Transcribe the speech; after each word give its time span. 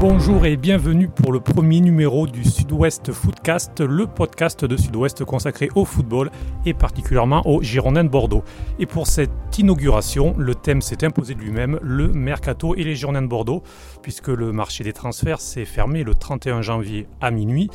Bonjour 0.00 0.46
et 0.46 0.56
bienvenue 0.56 1.08
pour 1.08 1.30
le 1.30 1.40
premier 1.40 1.82
numéro 1.82 2.26
du 2.26 2.42
Sud-Ouest 2.42 3.12
Footcast, 3.12 3.80
le 3.80 4.06
podcast 4.06 4.64
de 4.64 4.74
Sud-Ouest 4.74 5.26
consacré 5.26 5.68
au 5.74 5.84
football 5.84 6.30
et 6.64 6.72
particulièrement 6.72 7.46
aux 7.46 7.60
Girondins 7.60 8.04
de 8.04 8.08
Bordeaux. 8.08 8.42
Et 8.78 8.86
pour 8.86 9.06
cette 9.06 9.30
inauguration, 9.58 10.34
le 10.38 10.54
thème 10.54 10.80
s'est 10.80 11.04
imposé 11.04 11.34
de 11.34 11.40
lui-même, 11.40 11.78
le 11.82 12.08
mercato 12.08 12.74
et 12.76 12.82
les 12.82 12.94
Girondins 12.94 13.20
de 13.20 13.26
Bordeaux, 13.26 13.62
puisque 14.00 14.28
le 14.28 14.52
marché 14.52 14.84
des 14.84 14.94
transferts 14.94 15.42
s'est 15.42 15.66
fermé 15.66 16.02
le 16.02 16.14
31 16.14 16.62
janvier 16.62 17.06
à 17.20 17.30
minuit. 17.30 17.68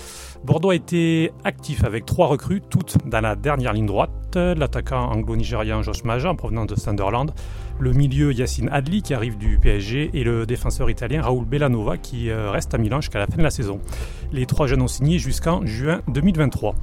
Bordeaux 0.46 0.70
a 0.70 0.76
été 0.76 1.32
actif 1.44 1.84
avec 1.86 2.06
trois 2.06 2.28
recrues, 2.28 2.62
toutes 2.62 2.98
dans 3.08 3.20
la 3.20 3.36
dernière 3.36 3.74
ligne 3.74 3.88
droite, 3.88 4.36
l'attaquant 4.36 5.10
anglo-nigérian 5.10 5.82
Josh 5.82 6.04
Maja 6.04 6.30
en 6.30 6.36
provenance 6.36 6.68
de 6.68 6.76
Sunderland, 6.76 7.32
le 7.80 7.94
milieu 7.94 8.32
Yacine 8.32 8.70
Adli 8.70 9.02
qui 9.02 9.16
arrive 9.16 9.40
du 9.40 9.58
PSG 9.58 10.12
et 10.14 10.24
le 10.24 10.46
défenseur 10.46 10.92
italien 10.92 11.24
Raoul 11.24 11.46
Bellanova 11.46 11.98
qui 11.98 12.30
euh, 12.30 12.52
reste 12.52 12.76
à 12.76 12.78
Milan 12.78 13.02
jusqu'à 13.02 13.18
la 13.18 13.26
fin 13.26 13.38
de 13.38 13.42
la 13.42 13.50
saison. 13.50 13.80
Les 14.32 14.46
trois 14.46 14.68
jeunes 14.68 14.84
ont 14.84 14.88
signé 14.88 15.18
jusqu'en 15.18 15.66
juin 15.66 16.02
2023. 16.10 16.76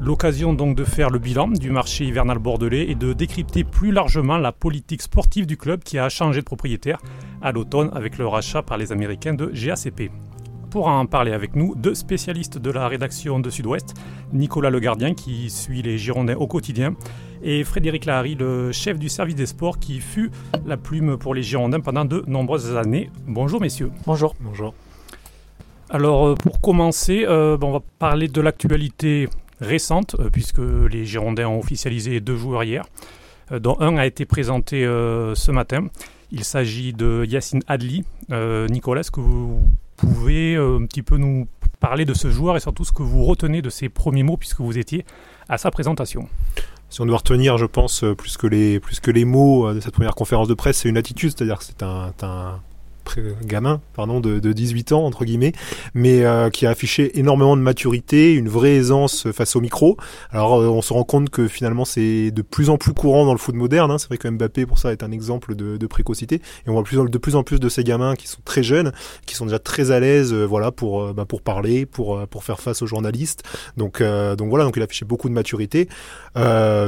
L'occasion 0.00 0.54
donc 0.54 0.74
de 0.74 0.84
faire 0.84 1.10
le 1.10 1.18
bilan 1.18 1.48
du 1.48 1.70
marché 1.70 2.06
hivernal 2.06 2.38
bordelais 2.38 2.88
et 2.88 2.94
de 2.94 3.12
décrypter 3.12 3.62
plus 3.62 3.92
largement 3.92 4.38
la 4.38 4.52
politique 4.52 5.02
sportive 5.02 5.44
du 5.44 5.58
club 5.58 5.84
qui 5.84 5.98
a 5.98 6.08
changé 6.08 6.40
de 6.40 6.46
propriétaire 6.46 6.98
à 7.42 7.52
l'automne 7.52 7.90
avec 7.92 8.16
le 8.16 8.26
rachat 8.26 8.62
par 8.62 8.78
les 8.78 8.90
Américains 8.90 9.34
de 9.34 9.52
GACP. 9.52 10.10
Pour 10.72 10.88
en 10.88 11.04
parler 11.04 11.32
avec 11.32 11.54
nous, 11.54 11.74
deux 11.74 11.94
spécialistes 11.94 12.56
de 12.56 12.70
la 12.70 12.88
rédaction 12.88 13.38
de 13.40 13.50
Sud-Ouest, 13.50 13.92
Nicolas 14.32 14.70
Le 14.70 14.80
Gardien 14.80 15.12
qui 15.12 15.50
suit 15.50 15.82
les 15.82 15.98
Girondins 15.98 16.36
au 16.36 16.46
quotidien 16.46 16.94
et 17.42 17.62
Frédéric 17.62 18.06
Lahari, 18.06 18.36
le 18.36 18.72
chef 18.72 18.98
du 18.98 19.10
service 19.10 19.34
des 19.34 19.44
sports 19.44 19.78
qui 19.78 20.00
fut 20.00 20.30
la 20.64 20.78
plume 20.78 21.18
pour 21.18 21.34
les 21.34 21.42
Girondins 21.42 21.80
pendant 21.80 22.06
de 22.06 22.24
nombreuses 22.26 22.74
années. 22.74 23.10
Bonjour 23.26 23.60
messieurs. 23.60 23.90
Bonjour. 24.06 24.34
Bonjour. 24.40 24.72
Alors 25.90 26.28
euh, 26.28 26.34
pour 26.36 26.62
commencer, 26.62 27.26
euh, 27.28 27.58
on 27.60 27.72
va 27.72 27.80
parler 27.98 28.28
de 28.28 28.40
l'actualité 28.40 29.28
récente, 29.60 30.16
euh, 30.20 30.30
puisque 30.30 30.62
les 30.90 31.04
Girondins 31.04 31.48
ont 31.48 31.58
officialisé 31.58 32.20
deux 32.20 32.36
joueurs 32.36 32.64
hier, 32.64 32.86
dont 33.50 33.76
un 33.80 33.98
a 33.98 34.06
été 34.06 34.24
présenté 34.24 34.84
ce 34.86 35.50
matin. 35.50 35.88
Il 36.30 36.44
s'agit 36.44 36.94
de 36.94 37.26
Yacine 37.28 37.60
Adli. 37.66 38.06
Nicolas, 38.70 39.02
est-ce 39.02 39.10
que 39.10 39.20
vous 39.20 39.60
pouvez 40.06 40.56
un 40.56 40.84
petit 40.86 41.02
peu 41.02 41.16
nous 41.16 41.46
parler 41.80 42.04
de 42.04 42.14
ce 42.14 42.30
joueur 42.30 42.56
et 42.56 42.60
surtout 42.60 42.84
ce 42.84 42.92
que 42.92 43.02
vous 43.02 43.24
retenez 43.24 43.62
de 43.62 43.70
ses 43.70 43.88
premiers 43.88 44.22
mots 44.22 44.36
puisque 44.36 44.60
vous 44.60 44.78
étiez 44.78 45.04
à 45.48 45.58
sa 45.58 45.70
présentation. 45.70 46.28
Si 46.90 47.00
on 47.00 47.06
doit 47.06 47.16
retenir, 47.16 47.56
je 47.56 47.66
pense, 47.66 48.04
plus 48.18 48.36
que 48.36 48.46
les, 48.46 48.78
plus 48.78 49.00
que 49.00 49.10
les 49.10 49.24
mots 49.24 49.72
de 49.72 49.80
cette 49.80 49.94
première 49.94 50.14
conférence 50.14 50.46
de 50.46 50.54
presse, 50.54 50.78
c'est 50.78 50.88
une 50.88 50.98
attitude, 50.98 51.30
c'est-à-dire 51.30 51.58
que 51.58 51.64
c'est 51.64 51.82
un, 51.82 52.12
gamin 53.44 53.80
pardon 53.94 54.20
de, 54.20 54.38
de 54.38 54.52
18 54.52 54.92
ans 54.92 55.04
entre 55.04 55.24
guillemets 55.24 55.52
mais 55.94 56.24
euh, 56.24 56.50
qui 56.50 56.66
a 56.66 56.70
affiché 56.70 57.18
énormément 57.18 57.56
de 57.56 57.62
maturité 57.62 58.34
une 58.34 58.48
vraie 58.48 58.76
aisance 58.76 59.30
face 59.32 59.56
au 59.56 59.60
micro. 59.60 59.96
Alors 60.30 60.60
euh, 60.60 60.68
on 60.68 60.82
se 60.82 60.92
rend 60.92 61.04
compte 61.04 61.30
que 61.30 61.48
finalement 61.48 61.84
c'est 61.84 62.30
de 62.30 62.42
plus 62.42 62.70
en 62.70 62.78
plus 62.78 62.92
courant 62.92 63.24
dans 63.24 63.32
le 63.32 63.38
foot 63.38 63.54
moderne 63.54 63.90
hein. 63.90 63.98
c'est 63.98 64.08
vrai 64.08 64.18
que 64.18 64.28
Mbappé 64.28 64.66
pour 64.66 64.78
ça 64.78 64.92
est 64.92 65.02
un 65.02 65.12
exemple 65.12 65.54
de, 65.54 65.76
de 65.76 65.86
précocité. 65.86 66.36
Et 66.66 66.70
on 66.70 66.72
voit 66.72 66.84
plus, 66.84 66.96
de 66.96 67.18
plus 67.18 67.36
en 67.36 67.42
plus 67.42 67.60
de 67.60 67.68
ces 67.68 67.84
gamins 67.84 68.14
qui 68.16 68.28
sont 68.28 68.40
très 68.44 68.62
jeunes 68.62 68.92
qui 69.26 69.34
sont 69.34 69.46
déjà 69.46 69.58
très 69.58 69.90
à 69.90 70.00
l'aise 70.00 70.32
euh, 70.32 70.44
voilà 70.44 70.72
pour 70.72 71.12
bah, 71.14 71.24
pour 71.24 71.42
parler 71.42 71.86
pour 71.86 72.26
pour 72.28 72.44
faire 72.44 72.60
face 72.60 72.82
aux 72.82 72.86
journalistes. 72.86 73.42
Donc 73.76 74.02
donc 74.02 74.48
voilà 74.48 74.64
donc 74.64 74.76
il 74.76 74.82
a 74.82 74.84
affiché 74.84 75.04
beaucoup 75.04 75.28
de 75.28 75.34
maturité. 75.34 75.88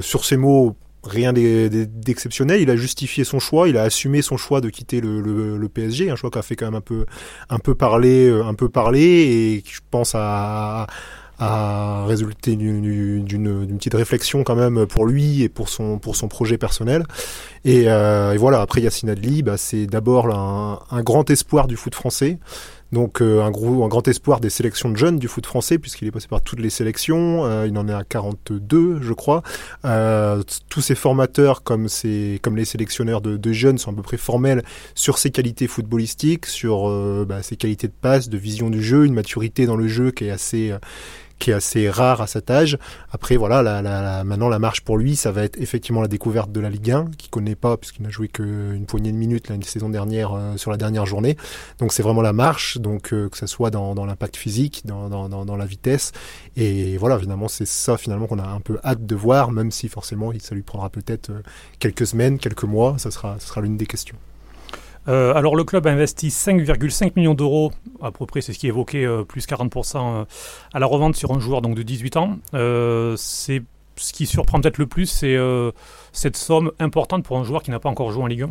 Sur 0.01 0.25
ces 0.25 0.37
mots 0.37 0.77
rien 1.05 1.33
d'exceptionnel. 1.33 2.61
Il 2.61 2.71
a 2.71 2.77
justifié 2.77 3.25
son 3.25 3.39
choix, 3.39 3.69
il 3.69 3.77
a 3.77 3.83
assumé 3.83 4.23
son 4.23 4.37
choix 4.37 4.61
de 4.61 4.69
quitter 4.71 5.01
le, 5.01 5.69
PSG, 5.69 6.11
un 6.11 6.17
choix 6.17 6.31
qui 6.31 6.39
a 6.39 6.43
fait 6.43 6.57
quand 6.57 6.67
même 6.67 6.75
un 6.75 6.81
peu, 6.81 7.07
un 7.51 7.59
peu 7.59 7.75
parler, 7.75 8.29
euh, 8.29 8.45
un 8.45 8.55
peu 8.55 8.69
parler, 8.69 9.03
et 9.03 9.65
je 9.67 9.81
pense 9.91 10.13
à 10.15 10.87
a 11.39 12.05
résulté 12.07 12.55
d'une 12.57 13.77
petite 13.77 13.95
réflexion 13.95 14.45
quand 14.45 14.55
même 14.55 14.87
pour 14.87 15.07
lui 15.07 15.43
et 15.43 15.49
pour 15.49 15.69
son 15.69 15.99
pour 15.99 16.17
son 16.17 16.29
projet 16.29 16.59
personnel. 16.59 17.05
Et, 17.65 17.85
euh, 17.89 18.33
et 18.33 18.37
voilà, 18.37 18.61
après 18.61 18.81
Yacine 18.81 19.11
Adli, 19.11 19.43
bah, 19.43 19.57
c'est 19.57 19.87
d'abord 19.87 20.29
un, 20.29 21.03
grand 21.03 21.29
espoir 21.31 21.67
du 21.67 21.77
foot 21.77 21.95
français. 21.95 22.39
Donc 22.95 23.21
euh, 23.21 23.43
un, 23.43 23.51
gros, 23.51 23.85
un 23.85 23.89
grand 23.89 24.07
espoir 24.07 24.41
des 24.41 24.51
sélections 24.51 24.89
de 24.89 24.97
jeunes 24.97 25.19
du 25.19 25.27
foot 25.27 25.45
français, 25.45 25.79
puisqu'il 25.79 26.07
est 26.07 26.13
passé 26.13 26.29
par 26.29 26.41
toutes 26.41 26.61
les 26.61 26.71
sélections, 26.71 27.45
euh, 27.45 27.67
il 27.67 27.77
en 27.77 27.89
est 27.89 27.93
à 27.93 28.05
42 28.05 29.03
je 29.03 29.13
crois. 29.13 29.43
Euh, 29.85 30.43
tous 30.71 30.81
ces 30.81 30.95
formateurs 30.95 31.65
comme, 31.65 31.89
ces, 31.89 32.39
comme 32.41 32.57
les 32.57 32.65
sélectionneurs 32.65 33.21
de, 33.21 33.37
de, 33.37 33.53
jeunes 33.53 33.79
sont 33.79 33.91
à 33.91 33.95
peu 33.95 34.03
près 34.03 34.17
formels 34.17 34.63
sur 34.95 35.19
ses 35.19 35.31
qualités 35.31 35.67
footballistiques, 35.67 36.47
sur 36.47 36.89
bah, 37.27 37.43
ses 37.43 37.57
qualités 37.57 37.89
de 37.89 37.93
passe, 37.93 38.29
de 38.29 38.39
vision 38.39 38.71
du 38.71 38.83
jeu, 38.83 39.05
une 39.05 39.15
maturité 39.15 39.67
dans 39.67 39.77
le 39.77 39.89
jeu 39.89 40.13
qui 40.13 40.27
est 40.27 40.31
assez 40.31 40.73
qui 41.39 41.51
est 41.51 41.55
assez 41.55 41.91
rare 41.91 42.21
à 42.21 42.27
cet 42.27 42.51
âge. 42.51 42.79
Après, 43.11 43.37
voilà, 43.37 43.63
la, 43.63 43.83
la, 43.83 44.25
maintenant 44.25 44.49
la 44.49 44.59
marche 44.59 44.83
pour 44.83 44.99
lui, 44.99 45.17
ça 45.17 45.33
va 45.33 45.45
être 45.45 45.61
effectivement 45.61 46.01
la 46.01 46.09
découverte 46.09 46.53
de 46.53 46.61
la 46.61 46.71
Ligue 46.71 46.91
1, 46.91 47.11
qu'il 47.19 47.31
connaît 47.31 47.55
pas 47.55 47.77
puisqu'il 47.77 48.03
n'a 48.03 48.11
joué 48.11 48.29
qu'une 48.29 48.85
poignée 48.87 49.13
de 49.13 49.17
minutes 49.17 49.49
la 49.49 49.57
saison 49.63 49.89
dernière 49.89 50.33
euh, 50.35 50.57
sur 50.57 50.71
la 50.71 50.77
dernière 50.77 51.07
journée. 51.07 51.37
Donc 51.79 51.93
c'est 51.93 52.03
vraiment 52.03 52.23
la 52.23 52.33
marche, 52.33 52.79
donc 52.79 53.13
euh, 53.13 53.29
que 53.29 53.37
ce 53.37 53.47
soit 53.47 53.71
dans, 53.71 53.95
dans 53.95 54.07
l'impact 54.07 54.37
physique, 54.37 54.83
dans, 54.85 55.09
dans, 55.09 55.45
dans, 55.45 55.57
la 55.57 55.67
vitesse. 55.67 56.13
Et 56.57 56.97
voilà, 56.97 57.19
finalement, 57.19 57.49
c'est 57.49 57.67
ça 57.67 57.97
finalement 57.97 58.27
qu'on 58.27 58.39
a 58.39 58.47
un 58.47 58.61
peu 58.61 58.79
hâte 58.85 59.05
de 59.05 59.15
voir, 59.15 59.53
même 59.53 59.71
si 59.71 59.89
forcément 59.89 60.33
ça 60.41 60.55
lui 60.55 60.63
prendra 60.63 60.91
peut-être 60.91 61.31
euh, 61.31 61.43
quelques 61.79 62.07
semaines, 62.07 62.39
quelques 62.39 62.65
mois. 62.65 62.97
Ça 62.99 63.11
sera, 63.11 63.37
ça 63.39 63.47
sera 63.47 63.61
l'une 63.61 63.77
des 63.77 63.87
questions. 63.87 64.17
Euh, 65.09 65.35
alors 65.35 65.55
le 65.57 65.65
club 65.65 65.87
a 65.87 65.91
investi 65.91 66.29
5,5 66.29 67.13
millions 67.17 67.35
d'euros, 67.35 67.73
à 68.01 68.11
peu 68.11 68.25
près 68.27 68.41
c'est 68.41 68.53
ce 68.53 68.59
qui 68.59 68.67
est 68.67 68.71
évoqué, 68.71 69.05
euh, 69.05 69.23
plus 69.23 69.47
40% 69.47 69.97
euh, 69.97 70.25
à 70.73 70.79
la 70.79 70.87
revente 70.87 71.15
sur 71.17 71.33
un 71.33 71.41
joueur 71.41 71.61
donc 71.61 71.75
de 71.75 71.83
18 71.83 72.17
ans. 72.17 72.39
c'est 73.17 73.63
ce 73.97 74.13
qui 74.13 74.27
surprend 74.27 74.61
peut-être 74.61 74.79
le 74.79 74.87
plus, 74.87 75.07
c'est 75.07 75.39
cette 76.13 76.37
somme 76.37 76.73
importante 76.81 77.25
pour 77.25 77.39
un 77.39 77.45
joueur 77.45 77.63
qui 77.63 77.71
n'a 77.71 77.79
pas 77.79 77.89
encore 77.89 78.11
joué 78.11 78.23
en 78.23 78.27
Ligue 78.27 78.43
1. 78.43 78.51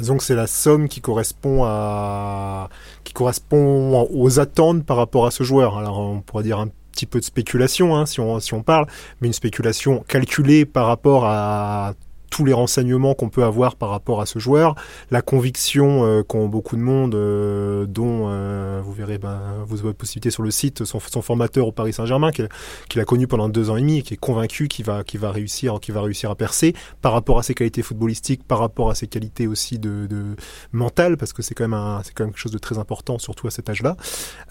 Disons 0.00 0.18
c'est 0.18 0.34
la 0.34 0.48
somme 0.48 0.88
qui 0.88 1.00
correspond 1.00 1.62
à 1.64 2.68
qui 3.04 3.12
correspond 3.12 4.08
aux 4.12 4.40
attentes 4.40 4.84
par 4.84 4.96
rapport 4.96 5.26
à 5.26 5.30
ce 5.30 5.44
joueur. 5.44 5.78
Alors 5.78 6.00
on 6.00 6.20
pourrait 6.20 6.42
dire 6.42 6.58
un 6.58 6.68
petit 6.90 7.06
peu 7.06 7.20
de 7.20 7.24
spéculation 7.24 7.96
hein, 7.96 8.06
si 8.06 8.18
on 8.20 8.62
parle, 8.62 8.86
mais 9.20 9.28
une 9.28 9.32
spéculation 9.32 10.04
calculée 10.08 10.64
par 10.64 10.86
rapport 10.86 11.26
à 11.26 11.94
tous 12.34 12.44
les 12.44 12.52
renseignements 12.52 13.14
qu'on 13.14 13.28
peut 13.28 13.44
avoir 13.44 13.76
par 13.76 13.90
rapport 13.90 14.20
à 14.20 14.26
ce 14.26 14.40
joueur, 14.40 14.74
la 15.12 15.22
conviction 15.22 16.04
euh, 16.04 16.24
qu'ont 16.24 16.48
beaucoup 16.48 16.74
de 16.74 16.80
monde, 16.80 17.14
euh, 17.14 17.86
dont 17.86 18.24
euh, 18.26 18.80
vous 18.84 18.92
verrez, 18.92 19.18
ben, 19.18 19.38
vous 19.68 19.86
avez 19.86 19.94
possibilité 19.94 20.30
sur 20.30 20.42
le 20.42 20.50
site, 20.50 20.84
son, 20.84 20.98
son 20.98 21.22
formateur 21.22 21.68
au 21.68 21.70
Paris 21.70 21.92
Saint-Germain, 21.92 22.32
qu'il 22.32 23.00
a 23.00 23.04
connu 23.04 23.28
pendant 23.28 23.48
deux 23.48 23.70
ans 23.70 23.76
et 23.76 23.82
demi, 23.82 23.98
et 23.98 24.02
qui 24.02 24.14
est 24.14 24.16
convaincu 24.16 24.66
qu'il 24.66 24.84
va, 24.84 25.04
qu'il 25.04 25.20
va 25.20 25.30
réussir, 25.30 25.78
qu'il 25.78 25.94
va 25.94 26.02
réussir 26.02 26.28
à 26.28 26.34
percer, 26.34 26.74
par 27.02 27.12
rapport 27.12 27.38
à 27.38 27.44
ses 27.44 27.54
qualités 27.54 27.82
footballistiques, 27.82 28.42
par 28.42 28.58
rapport 28.58 28.90
à 28.90 28.96
ses 28.96 29.06
qualités 29.06 29.46
aussi 29.46 29.78
de, 29.78 30.08
de 30.08 30.34
mentales, 30.72 31.16
parce 31.16 31.32
que 31.32 31.40
c'est 31.40 31.54
quand 31.54 31.68
même 31.68 32.00
c'est 32.02 32.14
quand 32.14 32.24
même 32.24 32.32
quelque 32.32 32.40
chose 32.40 32.50
de 32.50 32.58
très 32.58 32.78
important, 32.78 33.20
surtout 33.20 33.46
à 33.46 33.52
cet 33.52 33.70
âge-là. 33.70 33.96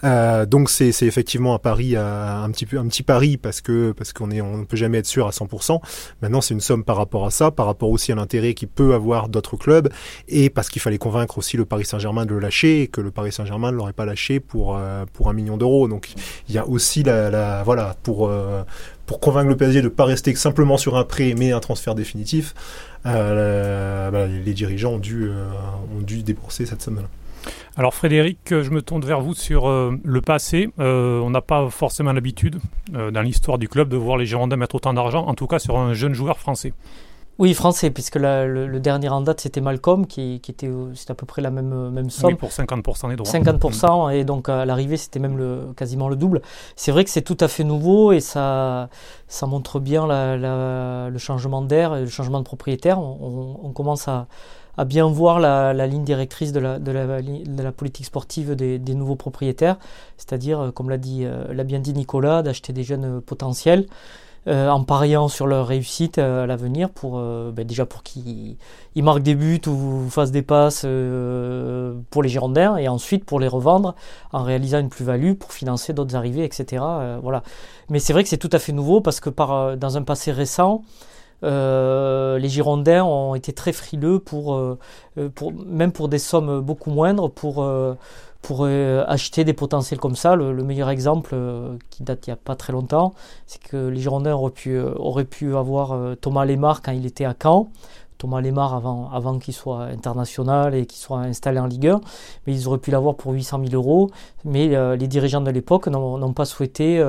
Euh, 0.04 0.46
donc 0.46 0.70
c'est, 0.70 0.90
c'est 0.90 1.06
effectivement 1.06 1.54
un 1.54 1.58
pari, 1.58 1.96
un 1.96 2.50
petit 2.50 2.64
peu, 2.64 2.78
un 2.78 2.86
petit 2.86 3.02
pari, 3.02 3.36
parce 3.36 3.60
que 3.60 3.92
parce 3.92 4.14
qu'on 4.14 4.30
est, 4.30 4.40
on 4.40 4.56
ne 4.56 4.64
peut 4.64 4.78
jamais 4.78 4.96
être 4.96 5.06
sûr 5.06 5.26
à 5.26 5.32
100%. 5.32 5.82
Maintenant, 6.22 6.40
c'est 6.40 6.54
une 6.54 6.60
somme 6.60 6.82
par 6.82 6.96
rapport 6.96 7.26
à 7.26 7.30
ça, 7.30 7.50
par 7.50 7.73
rapport 7.74 7.90
aussi 7.90 8.12
à 8.12 8.14
l'intérêt 8.14 8.54
qu'il 8.54 8.68
peut 8.68 8.94
avoir 8.94 9.28
d'autres 9.28 9.56
clubs, 9.56 9.88
et 10.28 10.48
parce 10.48 10.68
qu'il 10.68 10.80
fallait 10.80 10.98
convaincre 10.98 11.38
aussi 11.38 11.56
le 11.56 11.64
Paris 11.64 11.84
Saint-Germain 11.84 12.24
de 12.24 12.30
le 12.30 12.38
lâcher, 12.38 12.82
et 12.82 12.86
que 12.86 13.00
le 13.00 13.10
Paris 13.10 13.32
Saint-Germain 13.32 13.72
ne 13.72 13.76
l'aurait 13.76 13.92
pas 13.92 14.06
lâché 14.06 14.38
pour, 14.40 14.76
euh, 14.76 15.04
pour 15.12 15.28
un 15.28 15.32
million 15.32 15.56
d'euros. 15.56 15.88
Donc 15.88 16.12
il 16.48 16.54
y 16.54 16.58
a 16.58 16.66
aussi 16.66 17.02
la, 17.02 17.62
voilà, 17.64 17.96
pour, 18.04 18.28
euh, 18.28 18.62
pour 19.06 19.18
convaincre 19.18 19.48
le 19.48 19.56
PSG 19.56 19.80
de 19.80 19.86
ne 19.86 19.88
pas 19.90 20.04
rester 20.04 20.34
simplement 20.36 20.76
sur 20.78 20.96
un 20.96 21.04
prêt, 21.04 21.34
mais 21.36 21.52
un 21.52 21.60
transfert 21.60 21.94
définitif, 21.96 22.54
euh, 23.06 24.10
bah, 24.10 24.26
les 24.26 24.54
dirigeants 24.54 24.92
ont 24.92 24.98
dû, 24.98 25.28
ont 25.28 26.00
dû 26.00 26.22
débourser 26.22 26.64
cette 26.64 26.80
somme-là. 26.80 27.08
Alors 27.76 27.92
Frédéric, 27.92 28.38
je 28.48 28.70
me 28.70 28.80
tourne 28.80 29.04
vers 29.04 29.20
vous 29.20 29.34
sur 29.34 29.68
le 29.68 30.20
passé. 30.22 30.70
on 30.78 31.28
n'a 31.28 31.42
pas 31.42 31.68
forcément 31.68 32.12
l'habitude 32.12 32.58
dans 32.90 33.20
l'histoire 33.20 33.58
du 33.58 33.68
club 33.68 33.88
de 33.88 33.96
voir 33.96 34.16
les 34.16 34.24
Girondins 34.26 34.56
mettre 34.56 34.76
autant 34.76 34.94
d'argent, 34.94 35.26
en 35.26 35.34
tout 35.34 35.46
cas 35.46 35.58
sur 35.58 35.76
un 35.76 35.92
jeune 35.92 36.14
joueur 36.14 36.38
français. 36.38 36.72
Oui, 37.38 37.52
français, 37.52 37.90
puisque 37.90 38.14
le, 38.14 38.78
dernier 38.78 39.08
en 39.08 39.20
date, 39.20 39.40
c'était 39.40 39.60
Malcolm, 39.60 40.06
qui, 40.06 40.40
qui 40.40 40.52
était 40.52 40.70
c'était 40.94 41.10
à 41.10 41.14
peu 41.14 41.26
près 41.26 41.42
la 41.42 41.50
même, 41.50 41.90
même 41.90 42.08
somme. 42.08 42.30
Oui, 42.30 42.34
pour 42.36 42.50
50% 42.50 43.08
des 43.08 43.16
droits. 43.16 43.30
50%, 43.30 44.14
et 44.14 44.24
donc 44.24 44.48
à 44.48 44.64
l'arrivée, 44.64 44.96
c'était 44.96 45.18
même 45.18 45.36
le, 45.36 45.72
quasiment 45.76 46.08
le 46.08 46.14
double. 46.14 46.42
C'est 46.76 46.92
vrai 46.92 47.02
que 47.04 47.10
c'est 47.10 47.22
tout 47.22 47.36
à 47.40 47.48
fait 47.48 47.64
nouveau, 47.64 48.12
et 48.12 48.20
ça, 48.20 48.88
ça 49.26 49.46
montre 49.46 49.80
bien 49.80 50.06
la, 50.06 51.10
le 51.10 51.18
changement 51.18 51.62
d'air 51.62 51.96
et 51.96 52.02
le 52.02 52.08
changement 52.08 52.38
de 52.38 52.44
propriétaire. 52.44 53.00
On, 53.00 53.72
commence 53.74 54.06
à, 54.06 54.28
à, 54.76 54.84
bien 54.84 55.08
voir 55.08 55.40
la, 55.40 55.86
ligne 55.88 56.04
directrice 56.04 56.52
de 56.52 56.60
la, 56.60 56.78
de 56.78 56.92
de 56.92 57.62
la 57.62 57.72
politique 57.72 58.06
sportive 58.06 58.54
des, 58.54 58.78
des 58.78 58.94
nouveaux 58.94 59.16
propriétaires, 59.16 59.78
c'est-à-dire, 60.18 60.70
comme 60.72 60.88
l'a 60.88 60.98
dit, 60.98 61.26
l'a 61.50 61.64
bien 61.64 61.80
dit 61.80 61.94
Nicolas, 61.94 62.42
d'acheter 62.42 62.72
des 62.72 62.84
jeunes 62.84 63.20
potentiels. 63.20 63.86
En 64.46 64.84
pariant 64.84 65.28
sur 65.28 65.46
leur 65.46 65.66
réussite 65.66 66.18
à 66.18 66.46
l'avenir 66.46 66.90
pour 66.90 67.18
ben, 67.18 67.66
déjà 67.66 67.86
pour 67.86 68.02
qu'ils 68.02 68.56
marquent 68.96 69.22
des 69.22 69.34
buts 69.34 69.60
ou 69.66 70.08
fassent 70.10 70.32
des 70.32 70.42
passes 70.42 70.86
pour 72.10 72.22
les 72.22 72.28
Girondins 72.28 72.76
et 72.76 72.88
ensuite 72.88 73.24
pour 73.24 73.40
les 73.40 73.48
revendre 73.48 73.94
en 74.32 74.42
réalisant 74.42 74.80
une 74.80 74.90
plus-value 74.90 75.32
pour 75.32 75.52
financer 75.52 75.94
d'autres 75.94 76.14
arrivées, 76.14 76.44
etc. 76.44 76.82
voilà. 77.22 77.42
Mais 77.88 77.98
c'est 77.98 78.12
vrai 78.12 78.22
que 78.22 78.28
c'est 78.28 78.36
tout 78.36 78.50
à 78.52 78.58
fait 78.58 78.72
nouveau 78.72 79.00
parce 79.00 79.20
que 79.20 79.30
par, 79.30 79.76
dans 79.78 79.96
un 79.96 80.02
passé 80.02 80.30
récent, 80.30 80.82
euh, 81.44 82.38
les 82.38 82.48
Girondins 82.48 83.04
ont 83.04 83.34
été 83.34 83.52
très 83.52 83.72
frileux 83.72 84.18
pour, 84.18 84.54
euh, 84.54 84.78
euh, 85.18 85.28
pour, 85.28 85.52
même 85.52 85.92
pour 85.92 86.08
des 86.08 86.18
sommes 86.18 86.60
beaucoup 86.60 86.90
moindres 86.90 87.30
pour, 87.30 87.66
pour 88.44 88.66
acheter 88.66 89.42
des 89.44 89.54
potentiels 89.54 89.98
comme 89.98 90.16
ça. 90.16 90.36
Le, 90.36 90.52
meilleur 90.62 90.90
exemple, 90.90 91.34
qui 91.88 92.02
date 92.02 92.26
il 92.26 92.30
n'y 92.30 92.34
a 92.34 92.36
pas 92.36 92.54
très 92.56 92.74
longtemps, 92.74 93.14
c'est 93.46 93.62
que 93.62 93.88
les 93.88 94.00
Girondins 94.00 94.34
auraient 94.34 94.50
pu, 94.52 94.78
pu 95.30 95.56
avoir 95.56 96.16
Thomas 96.20 96.44
Lemar 96.44 96.82
quand 96.82 96.92
il 96.92 97.06
était 97.06 97.24
à 97.24 97.34
Caen. 97.40 97.70
Thomas 98.18 98.42
Lemar 98.42 98.74
avant, 98.74 99.38
qu'il 99.38 99.54
soit 99.54 99.84
international 99.84 100.74
et 100.74 100.84
qu'il 100.84 100.98
soit 100.98 101.20
installé 101.20 101.58
en 101.58 101.66
Ligue 101.66 101.88
1, 101.88 102.00
mais 102.46 102.54
ils 102.54 102.68
auraient 102.68 102.78
pu 102.78 102.90
l'avoir 102.90 103.14
pour 103.16 103.32
800 103.32 103.60
000 103.66 103.74
euros. 103.74 104.10
Mais 104.44 104.68
les 104.96 105.08
dirigeants 105.08 105.40
de 105.40 105.50
l'époque 105.50 105.86
n'ont 105.86 106.32
pas 106.34 106.44
souhaité 106.44 107.02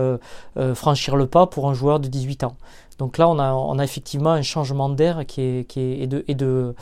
franchir 0.74 1.18
le 1.18 1.28
pas 1.28 1.48
pour 1.48 1.70
un 1.70 1.74
joueur 1.74 2.00
de 2.00 2.08
18 2.08 2.46
ans. 2.46 2.56
Donc 2.98 3.18
là, 3.18 3.28
on 3.28 3.78
a, 3.78 3.84
effectivement 3.84 4.32
un 4.32 4.42
changement 4.42 4.88
d'air 4.88 5.20
et, 5.20 5.66
de, 6.08 6.74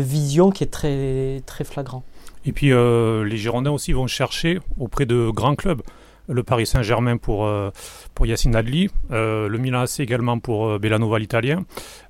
vision 0.00 0.50
qui 0.50 0.64
est 0.64 1.42
très 1.46 1.64
flagrant. 1.64 2.02
Et 2.46 2.52
puis 2.52 2.72
euh, 2.72 3.24
les 3.24 3.36
Girondins 3.36 3.70
aussi 3.70 3.92
vont 3.92 4.06
chercher 4.06 4.60
auprès 4.78 5.06
de 5.06 5.30
grands 5.30 5.54
clubs. 5.54 5.82
Le 6.26 6.42
Paris 6.42 6.64
Saint-Germain 6.66 7.18
pour, 7.18 7.44
euh, 7.44 7.70
pour 8.14 8.24
Yacine 8.24 8.56
Adli, 8.56 8.88
euh, 9.10 9.46
le 9.46 9.58
Milan 9.58 9.80
AC 9.80 10.00
également 10.00 10.38
pour 10.38 10.78
Bellanova 10.78 11.18
l'italien. 11.18 11.64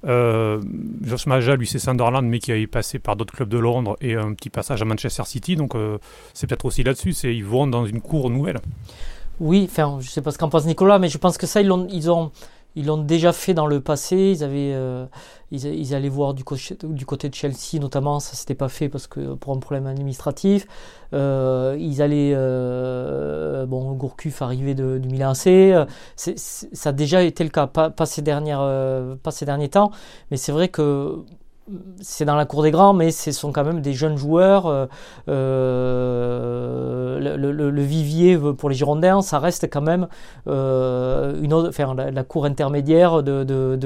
Josh 0.05 1.27
Maja, 1.27 1.57
lui 1.57 1.67
c'est 1.67 1.81
Sunderland 1.81 2.25
mais 2.25 2.39
qui 2.39 2.53
a 2.53 2.67
passé 2.69 3.01
par 3.01 3.17
d'autres 3.17 3.35
clubs 3.35 3.49
de 3.49 3.59
Londres 3.59 3.97
et 4.01 4.15
un 4.15 4.33
petit 4.35 4.51
passage 4.51 4.83
à 4.83 4.85
Manchester 4.85 5.25
City. 5.25 5.57
Donc 5.57 5.73
c'est 6.33 6.47
peut-être 6.47 6.65
aussi 6.65 6.85
là-dessus, 6.85 7.11
ils 7.25 7.45
vont 7.45 7.67
dans 7.67 7.87
une 7.87 8.01
cour 8.01 8.31
nouvelle. 8.31 8.61
Oui, 9.41 9.69
enfin 9.69 9.99
je 10.01 10.09
sais 10.09 10.23
pas 10.23 10.31
ce 10.31 10.39
qu'en 10.39 10.49
pense 10.49 10.65
Nicolas, 10.65 11.01
mais 11.01 11.09
je 11.09 11.19
pense 11.19 11.37
que 11.37 11.49
ça 11.49 11.61
ils 11.61 12.11
ont 12.11 12.31
ils 12.77 12.87
l'ont 12.87 12.99
déjà 12.99 13.33
fait 13.33 13.55
dans 13.55 13.67
le 13.67 13.81
passé. 13.81 14.17
Ils 14.17 14.45
avaient, 14.45 14.73
euh, 14.75 15.07
ils, 15.51 15.95
allaient 15.95 16.09
voir 16.09 16.35
du, 16.35 16.45
côté 16.45 17.29
de 17.29 17.35
Chelsea 17.35 17.79
notamment. 17.81 18.21
Ça 18.21 18.35
s'était 18.35 18.55
pas 18.55 18.69
fait 18.69 18.89
parce 18.89 19.07
que 19.07 19.35
pour 19.35 19.55
un 19.55 19.59
problème 19.59 19.87
administratif. 19.87 20.67
Euh, 21.13 21.77
ils 21.79 22.03
allaient, 22.03 22.33
euh, 22.35 23.67
bon, 23.67 23.93
Gourcuff 23.93 24.43
arrivé 24.43 24.75
de, 24.75 24.99
du 24.99 25.09
Milan 25.09 25.31
AC. 25.31 25.87
ça 26.17 26.89
a 26.89 26.93
déjà 26.93 27.23
été 27.23 27.45
le 27.45 27.51
cas, 27.51 27.67
pas 27.67 28.07
ces 28.07 28.23
dernières, 28.23 29.17
pas 29.23 29.31
ces 29.31 29.47
derniers 29.47 29.69
temps. 29.69 29.91
Mais 30.31 30.37
c'est 30.37 30.53
vrai 30.53 30.69
que 30.69 31.25
c'est 32.01 32.27
dans 32.27 32.37
la 32.37 32.45
cour 32.45 32.63
des 32.63 32.71
grands, 32.71 32.93
mais 32.93 33.11
ce 33.11 33.33
sont 33.33 33.51
quand 33.51 33.65
même 33.65 33.81
des 33.81 33.95
jeunes 33.95 34.17
joueurs. 34.17 34.67
Euh, 34.67 34.87
euh, 35.29 37.19
le, 37.19 37.83
vivier 37.83 38.39
pour 38.39 38.69
les 38.69 38.75
Girondins, 38.75 39.23
ça 39.23 39.39
reste 39.39 39.71
quand 39.71 39.81
même 39.81 40.09
euh, 40.47 41.41
une 41.41 41.55
la, 42.13 42.25
cour 42.25 42.45
intermédiaire 42.45 43.23
de, 43.23 43.45
de, 43.45 43.77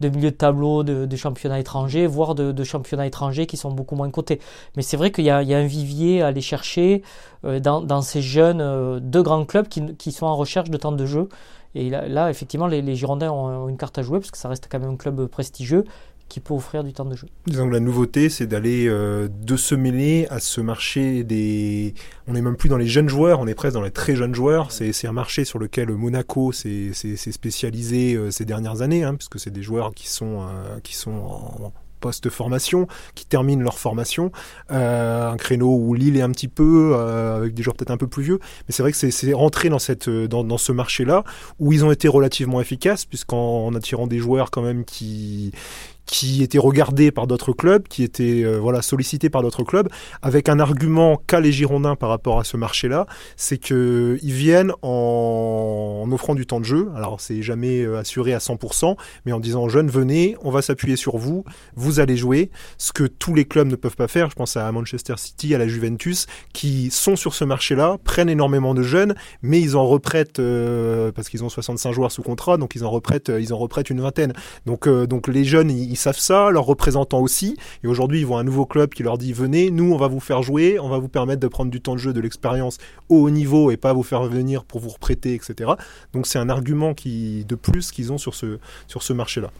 de, 0.00 0.08
milieu 0.08 0.30
de 0.30 0.36
tableau 0.36 0.82
de, 0.82 1.16
championnats 1.16 1.58
étrangers, 1.58 2.06
voire 2.06 2.34
de, 2.34 2.64
championnats 2.64 3.06
étrangers 3.06 3.46
qui 3.46 3.56
sont 3.56 3.70
beaucoup 3.70 3.96
moins 3.96 4.10
cotés. 4.10 4.40
Mais 4.76 4.82
c'est 4.82 4.96
vrai 4.96 5.10
qu'il 5.10 5.24
y, 5.24 5.30
a 5.30 5.38
un 5.38 5.66
vivier 5.66 6.22
à 6.22 6.28
aller 6.28 6.40
chercher 6.40 7.02
dans, 7.42 8.02
ces 8.02 8.22
jeunes 8.22 9.00
de 9.00 9.20
grands 9.20 9.44
clubs 9.44 9.68
qui, 9.68 10.12
sont 10.12 10.26
en 10.26 10.36
recherche 10.36 10.70
de 10.70 10.76
temps 10.76 10.92
de 10.92 11.06
jeu. 11.06 11.28
Et 11.74 11.88
là, 11.88 12.28
effectivement, 12.28 12.66
les 12.66 12.94
Girondins 12.94 13.30
ont 13.30 13.68
une 13.68 13.78
carte 13.78 13.96
à 13.98 14.02
jouer 14.02 14.18
parce 14.18 14.30
que 14.30 14.38
ça 14.38 14.48
reste 14.48 14.68
quand 14.70 14.78
même 14.78 14.90
un 14.90 14.96
club 14.96 15.26
prestigieux 15.26 15.84
qui 16.32 16.40
peut 16.40 16.54
offrir 16.54 16.82
du 16.82 16.94
temps 16.94 17.04
de 17.04 17.14
jeu. 17.14 17.26
Disons 17.46 17.68
que 17.68 17.74
la 17.74 17.80
nouveauté, 17.80 18.30
c'est 18.30 18.46
d'aller 18.46 18.86
euh, 18.88 19.28
de 19.28 19.56
se 19.56 19.74
mêler 19.74 20.26
à 20.30 20.40
ce 20.40 20.62
marché 20.62 21.24
des. 21.24 21.92
On 22.26 22.32
n'est 22.32 22.40
même 22.40 22.56
plus 22.56 22.70
dans 22.70 22.78
les 22.78 22.86
jeunes 22.86 23.10
joueurs, 23.10 23.40
on 23.40 23.46
est 23.46 23.54
presque 23.54 23.74
dans 23.74 23.82
les 23.82 23.90
très 23.90 24.16
jeunes 24.16 24.34
joueurs. 24.34 24.72
C'est 24.72 25.06
un 25.06 25.12
marché 25.12 25.44
sur 25.44 25.58
lequel 25.58 25.90
Monaco 25.90 26.50
s'est 26.52 26.92
spécialisé 26.94 28.14
euh, 28.14 28.30
ces 28.30 28.46
dernières 28.46 28.80
années, 28.80 29.04
hein, 29.04 29.14
puisque 29.14 29.38
c'est 29.38 29.50
des 29.50 29.62
joueurs 29.62 29.92
qui 29.92 30.08
sont, 30.08 30.40
euh, 30.40 30.80
qui 30.82 30.94
sont 30.94 31.10
en, 31.10 31.72
post-formation, 32.00 32.88
qui 33.14 33.26
terminent 33.26 33.62
leur 33.62 33.78
formation. 33.78 34.32
un 34.70 35.36
créneau 35.36 35.76
où 35.76 35.94
Lille 35.94 36.16
est 36.16 36.22
un 36.22 36.32
petit 36.32 36.48
peu, 36.48 36.96
avec 36.96 37.54
des 37.54 37.62
joueurs 37.62 37.76
peut-être 37.76 37.92
un 37.92 37.96
peu 37.96 38.08
plus 38.08 38.24
vieux. 38.24 38.40
Mais 38.66 38.72
c'est 38.72 38.82
vrai 38.82 38.90
que 38.90 38.98
c'est 38.98 39.32
rentré 39.32 39.68
dans, 39.68 39.78
cette, 39.78 40.10
dans, 40.10 40.42
dans 40.42 40.58
ce 40.58 40.72
marché-là, 40.72 41.22
où 41.60 41.72
ils 41.72 41.84
ont 41.84 41.92
été 41.92 42.08
relativement 42.08 42.60
efficaces, 42.60 43.04
puisqu'en 43.04 43.72
attirant 43.76 44.08
des 44.08 44.18
joueurs 44.18 44.50
quand 44.50 44.62
même 44.62 44.84
qui, 44.84 45.52
qui 46.06 46.42
était 46.42 46.58
regardé 46.58 47.10
par 47.10 47.26
d'autres 47.26 47.52
clubs, 47.52 47.86
qui 47.88 48.02
était 48.02 48.42
euh, 48.44 48.58
voilà 48.58 48.82
sollicité 48.82 49.30
par 49.30 49.42
d'autres 49.42 49.62
clubs, 49.62 49.88
avec 50.20 50.48
un 50.48 50.58
argument 50.58 51.16
qu'a 51.26 51.40
les 51.40 51.52
Girondins 51.52 51.96
par 51.96 52.08
rapport 52.08 52.38
à 52.38 52.44
ce 52.44 52.56
marché-là, 52.56 53.06
c'est 53.36 53.58
que 53.58 54.18
ils 54.22 54.32
viennent 54.32 54.72
en, 54.82 56.08
offrant 56.12 56.34
du 56.34 56.46
temps 56.46 56.60
de 56.60 56.64
jeu. 56.64 56.90
Alors 56.96 57.20
c'est 57.20 57.42
jamais 57.42 57.82
euh, 57.82 57.98
assuré 57.98 58.34
à 58.34 58.38
100%, 58.38 58.96
mais 59.26 59.32
en 59.32 59.40
disant 59.40 59.68
jeunes 59.68 59.88
venez, 59.88 60.36
on 60.42 60.50
va 60.50 60.62
s'appuyer 60.62 60.96
sur 60.96 61.16
vous, 61.16 61.44
vous 61.76 62.00
allez 62.00 62.16
jouer, 62.16 62.50
ce 62.78 62.92
que 62.92 63.04
tous 63.04 63.34
les 63.34 63.44
clubs 63.44 63.68
ne 63.68 63.76
peuvent 63.76 63.96
pas 63.96 64.08
faire. 64.08 64.28
Je 64.30 64.34
pense 64.34 64.56
à 64.56 64.70
Manchester 64.72 65.14
City, 65.16 65.54
à 65.54 65.58
la 65.58 65.68
Juventus, 65.68 66.26
qui 66.52 66.90
sont 66.90 67.16
sur 67.16 67.34
ce 67.34 67.44
marché-là, 67.44 67.98
prennent 68.02 68.28
énormément 68.28 68.74
de 68.74 68.82
jeunes, 68.82 69.14
mais 69.42 69.60
ils 69.60 69.76
en 69.76 69.86
reprêtent 69.86 70.40
euh, 70.40 71.12
parce 71.12 71.28
qu'ils 71.28 71.44
ont 71.44 71.48
65 71.48 71.92
joueurs 71.92 72.12
sous 72.12 72.22
contrat, 72.22 72.56
donc 72.56 72.74
ils 72.74 72.84
en 72.84 72.90
reprêtent, 72.90 73.30
ils 73.38 73.52
en 73.54 73.58
reprêtent 73.58 73.90
une 73.90 74.00
vingtaine. 74.00 74.32
Donc 74.66 74.88
donc 74.88 75.28
les 75.28 75.44
jeunes 75.44 75.70
ils 75.70 75.91
ils 75.92 75.96
savent 75.96 76.18
ça, 76.18 76.50
leurs 76.50 76.64
représentants 76.64 77.20
aussi. 77.20 77.56
Et 77.84 77.86
aujourd'hui, 77.86 78.20
ils 78.20 78.26
voient 78.26 78.40
un 78.40 78.44
nouveau 78.44 78.66
club 78.66 78.94
qui 78.94 79.02
leur 79.02 79.18
dit 79.18 79.32
venez, 79.32 79.70
nous, 79.70 79.92
on 79.92 79.96
va 79.96 80.08
vous 80.08 80.20
faire 80.20 80.42
jouer, 80.42 80.78
on 80.80 80.88
va 80.88 80.98
vous 80.98 81.08
permettre 81.08 81.40
de 81.40 81.48
prendre 81.48 81.70
du 81.70 81.80
temps 81.80 81.94
de 81.94 81.98
jeu, 81.98 82.12
de 82.12 82.20
l'expérience 82.20 82.78
au 83.08 83.16
haut 83.16 83.30
niveau 83.30 83.70
et 83.70 83.76
pas 83.76 83.92
vous 83.92 84.02
faire 84.02 84.22
venir 84.24 84.64
pour 84.64 84.80
vous 84.80 84.88
reprêter, 84.88 85.34
etc. 85.34 85.72
Donc 86.12 86.26
c'est 86.26 86.38
un 86.38 86.48
argument 86.48 86.94
qui, 86.94 87.44
de 87.44 87.54
plus 87.54 87.92
qu'ils 87.92 88.10
ont 88.10 88.18
sur 88.18 88.34
ce, 88.34 88.58
sur 88.86 89.02
ce 89.02 89.12
marché-là. 89.12 89.50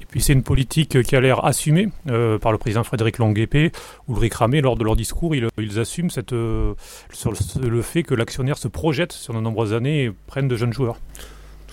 Et 0.00 0.06
puis 0.06 0.20
c'est 0.20 0.32
une 0.32 0.42
politique 0.42 1.02
qui 1.02 1.16
a 1.16 1.20
l'air 1.20 1.44
assumée 1.44 1.88
euh, 2.08 2.38
par 2.38 2.52
le 2.52 2.58
président 2.58 2.82
Frédéric 2.82 3.18
Longuepé, 3.18 3.70
Ulrich 4.08 4.34
Ramé, 4.34 4.60
lors 4.60 4.76
de 4.76 4.84
leur 4.84 4.96
discours, 4.96 5.34
ils, 5.34 5.78
assument 5.78 6.10
cette, 6.10 6.32
euh, 6.32 6.74
sur 7.12 7.30
le, 7.30 7.68
le, 7.68 7.82
fait 7.82 8.02
que 8.02 8.14
l'actionnaire 8.14 8.58
se 8.58 8.68
projette 8.68 9.12
sur 9.12 9.34
de 9.34 9.40
nombreuses 9.40 9.72
années 9.72 10.04
et 10.04 10.12
prenne 10.26 10.48
de 10.48 10.56
jeunes 10.56 10.72
joueurs. 10.72 10.98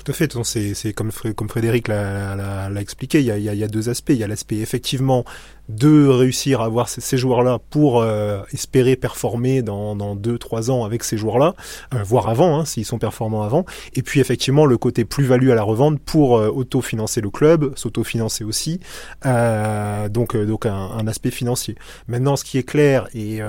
Tout 0.03 0.11
à 0.11 0.15
fait. 0.15 0.33
C'est 0.43 0.93
comme, 0.93 1.11
Frédéric 1.11 1.87
l'a 1.87 2.69
expliqué. 2.81 3.21
Il 3.21 3.25
y, 3.25 3.63
a, 3.63 3.67
deux 3.67 3.87
aspects. 3.87 4.09
Il 4.09 4.17
y 4.17 4.23
a 4.23 4.27
l'aspect 4.27 4.57
effectivement 4.57 5.23
de 5.69 6.07
réussir 6.07 6.59
à 6.59 6.65
avoir 6.65 6.89
ces, 6.89 7.17
joueurs-là 7.17 7.59
pour 7.69 8.01
euh, 8.01 8.41
espérer 8.51 8.97
performer 8.97 9.61
dans, 9.61 9.95
dans 9.95 10.15
deux, 10.15 10.37
trois 10.37 10.69
ans 10.69 10.83
avec 10.83 11.05
ces 11.05 11.15
joueurs-là, 11.15 11.55
euh, 11.93 12.03
voire 12.03 12.27
avant, 12.27 12.59
hein, 12.59 12.65
s'ils 12.65 12.83
sont 12.83 12.99
performants 12.99 13.43
avant. 13.43 13.65
Et 13.93 14.01
puis 14.01 14.19
effectivement 14.19 14.65
le 14.65 14.77
côté 14.77 15.05
plus-value 15.05 15.51
à 15.51 15.55
la 15.55 15.63
revente 15.63 16.01
pour 16.01 16.37
euh, 16.37 16.49
autofinancer 16.49 17.21
le 17.21 17.29
club, 17.29 17.71
s'autofinancer 17.77 18.43
aussi. 18.43 18.81
donc 19.23 20.35
donc 20.35 20.65
un, 20.65 21.07
aspect 21.07 21.31
financier. 21.31 21.75
Maintenant, 22.07 22.35
ce 22.35 22.43
qui 22.43 22.57
est 22.57 22.63
clair 22.63 23.07
et 23.13 23.39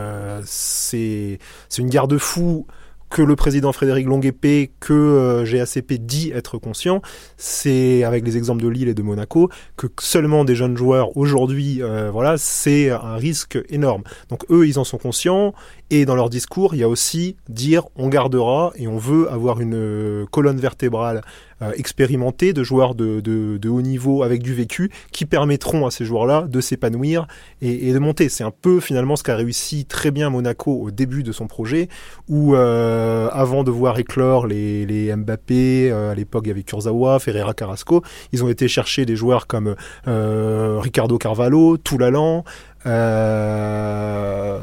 c'est 0.45 1.39
une 1.79 1.89
garde-fou 1.89 2.67
que 3.11 3.23
le 3.23 3.37
président 3.37 3.73
Frédéric 3.73 4.07
Longuepé, 4.07 4.73
que 4.81 4.93
euh, 4.93 5.45
GACP 5.45 5.95
dit 5.95 6.33
être 6.35 6.59
conscient, 6.59 7.01
c'est 7.37 8.05
avec 8.05 8.25
les 8.25 8.37
exemples 8.37 8.63
de 8.63 8.69
Lille 8.69 8.89
et 8.89 8.95
de 8.95 9.03
Monaco 9.03 9.51
que 9.77 9.87
seulement 10.01 10.45
des 10.45 10.55
jeunes 10.55 10.77
joueurs 10.77 11.17
aujourd'hui, 11.17 11.83
euh, 11.83 12.11
voilà, 12.11 12.37
c'est 12.39 12.91
un 12.91 13.17
risque 13.17 13.59
énorme. 13.69 14.03
Donc 14.31 14.45
eux, 14.51 14.67
ils 14.67 14.79
en 14.79 14.85
sont 14.85 14.99
conscients 14.99 15.55
et 15.91 16.05
dans 16.07 16.15
leur 16.15 16.31
discours, 16.31 16.75
il 16.75 16.79
y 16.79 16.83
a 16.83 16.89
aussi 16.89 17.37
dire 17.49 17.85
on 17.97 18.09
gardera 18.09 18.73
et 18.77 18.89
on 18.89 18.99
veut 18.99 19.31
avoir 19.31 19.61
une 19.61 19.75
euh, 19.75 20.27
colonne 20.31 20.59
vertébrale 20.59 21.23
euh, 21.63 21.73
expérimentés, 21.77 22.53
de 22.53 22.65
joueurs 22.65 22.97
de, 22.97 23.21
de, 23.21 23.69
haut 23.69 23.81
niveau 23.81 24.23
avec 24.23 24.43
du 24.43 24.55
vécu, 24.55 24.91
qui 25.13 25.25
permettront 25.25 25.87
à 25.87 25.91
ces 25.91 26.05
joueurs-là 26.05 26.43
de 26.49 26.61
s'épanouir 26.61 27.27
et, 27.63 27.93
de 27.93 27.99
monter. 27.99 28.29
C'est 28.29 28.43
un 28.43 28.51
peu 28.51 28.81
finalement 28.81 29.15
ce 29.15 29.23
qu'a 29.23 29.37
réussi 29.37 29.85
très 29.85 30.11
bien 30.11 30.31
Monaco 30.31 30.73
au 30.73 30.91
début 30.91 31.23
de 31.23 31.31
son 31.31 31.47
projet, 31.47 31.89
où 32.29 32.55
euh, 32.55 33.29
avant 33.33 33.63
de 33.63 33.71
voir 33.71 33.99
éclore 33.99 34.47
les, 34.49 34.85
les 34.85 35.15
Mbappé, 35.15 35.91
euh, 35.91 36.11
à 36.11 36.15
l'époque 36.15 36.43
il 36.47 36.49
y 36.49 36.51
avait 36.51 36.65
Kurzawa, 36.65 37.19
Ferreira 37.21 37.55
Carrasco, 37.55 38.03
ils 38.33 38.43
ont 38.43 38.49
été 38.49 38.67
chercher 38.67 39.07
des 39.07 39.17
joueurs 39.17 39.47
comme 39.47 39.77
Ricardo 40.07 41.19
Carvalho, 41.19 41.77
Toulalan, 41.77 42.45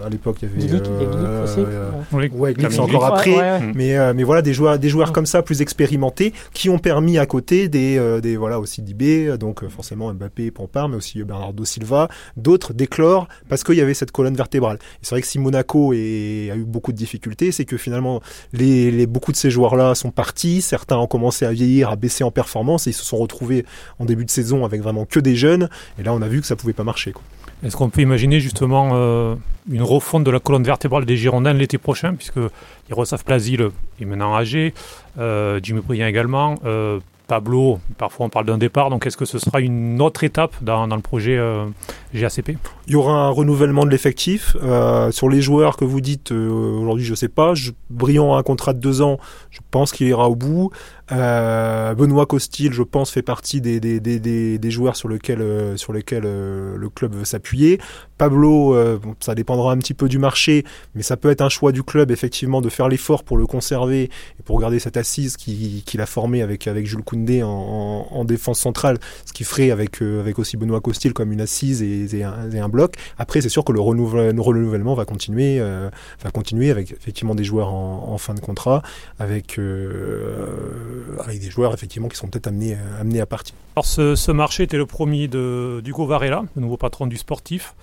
à 0.05 0.09
l'époque, 0.09 0.37
il 0.41 0.49
y 0.49 0.51
avait. 0.51 0.67
Glick, 0.67 0.83
euh, 0.87 1.43
aussi. 1.43 1.59
euh, 1.59 1.89
Oui, 2.11 2.29
Ouais, 2.33 2.53
Glick, 2.53 2.71
c'est 2.71 2.79
encore 2.79 3.05
après. 3.05 3.31
Ouais, 3.31 3.37
ouais. 3.39 3.71
Mais, 3.75 3.97
euh, 3.97 4.13
mais 4.15 4.23
voilà, 4.23 4.41
des 4.41 4.53
joueurs, 4.53 4.77
des 4.79 4.89
joueurs 4.89 5.09
Mm. 5.09 5.13
comme 5.13 5.25
ça, 5.25 5.41
plus 5.41 5.61
expérimentés, 5.61 6.33
qui 6.53 6.69
ont 6.69 6.79
permis 6.79 7.17
à 7.17 7.25
côté 7.25 7.69
des, 7.69 7.97
euh, 7.97 8.21
des 8.21 8.37
voilà, 8.37 8.59
aussi 8.59 8.81
d'IB, 8.81 9.37
donc 9.37 9.63
euh, 9.63 9.69
forcément 9.69 10.13
Mbappé 10.13 10.45
et 10.45 10.51
Pampard, 10.51 10.89
mais 10.89 10.97
aussi 10.97 11.21
euh, 11.21 11.25
Bernardo 11.25 11.65
Silva, 11.65 12.07
d'autres 12.37 12.73
d'éclore, 12.73 13.27
parce 13.49 13.63
qu'il 13.63 13.75
y 13.75 13.81
avait 13.81 13.93
cette 13.93 14.11
colonne 14.11 14.35
vertébrale. 14.35 14.77
Et 14.77 14.99
c'est 15.03 15.15
vrai 15.15 15.21
que 15.21 15.27
si 15.27 15.39
Monaco 15.39 15.93
est- 15.93 16.49
a 16.51 16.55
eu 16.55 16.63
beaucoup 16.65 16.91
de 16.91 16.97
difficultés, 16.97 17.51
c'est 17.51 17.65
que 17.65 17.77
finalement, 17.77 18.21
les, 18.53 18.91
les, 18.91 19.07
beaucoup 19.07 19.31
de 19.31 19.37
ces 19.37 19.49
joueurs-là 19.49 19.95
sont 19.95 20.11
partis, 20.11 20.61
certains 20.61 20.97
ont 20.97 21.07
commencé 21.07 21.45
à 21.45 21.51
vieillir, 21.51 21.89
à 21.89 21.95
baisser 21.95 22.23
en 22.23 22.31
performance, 22.31 22.87
et 22.87 22.91
ils 22.91 22.93
se 22.93 23.03
sont 23.05 23.17
retrouvés 23.17 23.65
en 23.99 24.05
début 24.05 24.25
de 24.25 24.31
saison 24.31 24.65
avec 24.65 24.81
vraiment 24.81 25.05
que 25.05 25.19
des 25.19 25.35
jeunes, 25.35 25.69
et 25.99 26.03
là 26.03 26.13
on 26.13 26.21
a 26.21 26.27
vu 26.27 26.41
que 26.41 26.47
ça 26.47 26.55
pouvait 26.55 26.73
pas 26.73 26.83
marcher. 26.83 27.11
Quoi. 27.11 27.23
Est-ce 27.63 27.77
qu'on 27.77 27.89
peut 27.89 28.01
imaginer 28.01 28.39
justement 28.39 28.91
euh, 28.93 29.35
une 29.69 29.83
refonte 29.83 30.23
de 30.23 30.31
la 30.31 30.39
colonne 30.39 30.63
vertébrale 30.63 31.05
des 31.05 31.15
Girondins 31.15 31.53
l'été 31.53 31.77
prochain, 31.77 32.15
puisque 32.15 32.39
Yaroslav 32.89 33.23
Plazil 33.23 33.69
est 33.99 34.05
maintenant 34.05 34.35
âgé, 34.35 34.73
euh, 35.19 35.59
Jimmy 35.61 35.81
Briand 35.81 36.07
également, 36.07 36.55
euh, 36.65 36.99
Pablo, 37.27 37.79
parfois 37.97 38.25
on 38.25 38.29
parle 38.29 38.45
d'un 38.45 38.57
départ, 38.57 38.89
donc 38.89 39.05
est-ce 39.05 39.15
que 39.15 39.25
ce 39.25 39.37
sera 39.39 39.61
une 39.61 40.01
autre 40.01 40.23
étape 40.23 40.53
dans, 40.61 40.85
le 40.87 41.01
projet 41.01 41.39
GACP 42.13 42.57
Il 42.87 42.93
y 42.93 42.95
aura 42.97 43.13
un 43.13 43.29
renouvellement 43.29 43.85
de 43.85 43.89
l'effectif. 43.89 44.57
Sur 45.11 45.29
les 45.29 45.41
joueurs 45.41 45.77
que 45.77 45.85
vous 45.85 46.01
dites, 46.01 46.31
aujourd'hui, 46.31 47.05
je 47.05 47.15
sais 47.15 47.29
pas. 47.29 47.53
Je, 47.53 47.71
a 47.71 48.37
un 48.37 48.43
contrat 48.43 48.73
de 48.73 48.79
deux 48.79 49.01
ans. 49.01 49.17
Je 49.49 49.59
pense 49.69 49.93
qu'il 49.93 50.07
ira 50.07 50.29
au 50.29 50.35
bout. 50.35 50.71
Euh, 51.11 51.93
Benoît 51.93 52.25
Costil, 52.25 52.71
je 52.73 52.83
pense, 52.83 53.11
fait 53.11 53.21
partie 53.21 53.59
des, 53.61 54.59
joueurs 54.71 54.95
sur 54.95 55.09
lesquels, 55.09 55.41
euh, 55.41 55.75
euh, 56.13 56.77
le 56.77 56.89
club 56.89 57.15
veut 57.15 57.25
s'appuyer. 57.25 57.79
Pablo, 58.17 58.77
ça 59.19 59.33
dépendra 59.33 59.71
un 59.71 59.77
petit 59.79 59.95
peu 59.95 60.07
du 60.07 60.19
marché, 60.19 60.63
mais 60.93 61.01
ça 61.01 61.17
peut 61.17 61.31
être 61.31 61.41
un 61.41 61.49
choix 61.49 61.71
du 61.71 61.81
club, 61.81 62.11
effectivement, 62.11 62.61
de 62.61 62.69
faire 62.69 62.87
l'effort 62.87 63.23
pour 63.23 63.35
le 63.35 63.47
conserver 63.47 64.03
et 64.03 64.43
pour 64.45 64.59
garder 64.61 64.77
cette 64.77 64.95
assise 64.95 65.37
qu'il 65.37 66.01
a 66.01 66.05
formée 66.05 66.43
avec, 66.43 66.67
avec 66.67 66.85
Jules 66.85 67.03
Koundé 67.03 67.41
en, 67.41 67.49
en, 67.49 68.07
en 68.11 68.23
défense 68.23 68.59
centrale, 68.59 68.99
ce 69.25 69.33
qui 69.33 69.43
ferait 69.43 69.71
avec, 69.71 70.01
aussi 70.37 70.55
Benoît 70.55 70.81
Costil 70.81 71.13
comme 71.13 71.31
une 71.31 71.41
assise 71.41 71.81
et, 71.81 72.15
et, 72.15 72.23
un, 72.23 72.69
bloc. 72.69 72.93
Après, 73.17 73.41
c'est 73.41 73.49
sûr 73.49 73.65
que 73.65 73.71
le, 73.71 73.79
renouvelle- 73.79 74.35
le 74.35 74.41
renouvellement 74.41 74.93
va 74.93 75.05
continuer, 75.05 75.59
va 75.59 76.31
continuer 76.31 76.69
avec 76.69 76.91
effectivement 76.91 77.33
des 77.33 77.43
joueurs 77.43 77.73
en, 77.73 78.09
en 78.13 78.17
fin 78.19 78.35
de 78.35 78.39
contrat, 78.39 78.83
avec, 79.17 79.59
avec 81.19 81.39
des 81.39 81.49
joueurs 81.49 81.73
effectivement 81.73 82.07
qui 82.07 82.17
sont 82.17 82.27
peut-être 82.27 82.47
amenés, 82.47 82.77
amenés 82.99 83.21
à 83.21 83.25
partir. 83.25 83.55
Alors 83.75 83.85
ce, 83.85 84.31
marché 84.31 84.63
était 84.63 84.77
le 84.77 84.85
premier 84.85 85.27
de 85.27 85.81
d'Hugo 85.83 86.05
Varela, 86.05 86.43
le 86.55 86.61
nouveau 86.61 86.77
patron 86.77 87.07
du 87.07 87.17
sportif. 87.17 87.75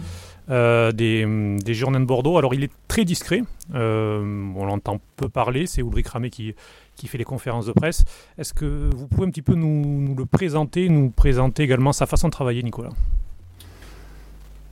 euh, 0.50 0.92
des, 0.92 1.24
des 1.62 1.74
de 1.74 2.04
Bordeaux. 2.04 2.38
Alors 2.38 2.54
il 2.54 2.64
est 2.64 2.72
très 2.88 3.04
discret, 3.04 3.42
euh, 3.74 4.52
on 4.56 4.64
l'entend 4.64 5.00
peu 5.16 5.28
parler, 5.28 5.66
c'est 5.66 5.82
Ulrich 5.82 6.08
Ramé 6.08 6.30
qui, 6.30 6.54
qui 6.96 7.06
fait 7.06 7.18
les 7.18 7.24
conférences 7.24 7.66
de 7.66 7.72
presse. 7.72 8.04
Est-ce 8.38 8.54
que 8.54 8.90
vous 8.94 9.08
pouvez 9.08 9.26
un 9.26 9.30
petit 9.30 9.42
peu 9.42 9.54
nous 9.54 10.14
le 10.14 10.26
présenter, 10.26 10.88
nous 10.88 11.10
présenter 11.10 11.62
également 11.62 11.92
sa 11.92 12.06
façon 12.06 12.28
de 12.28 12.32
travailler, 12.32 12.62
Nicolas? 12.62 12.90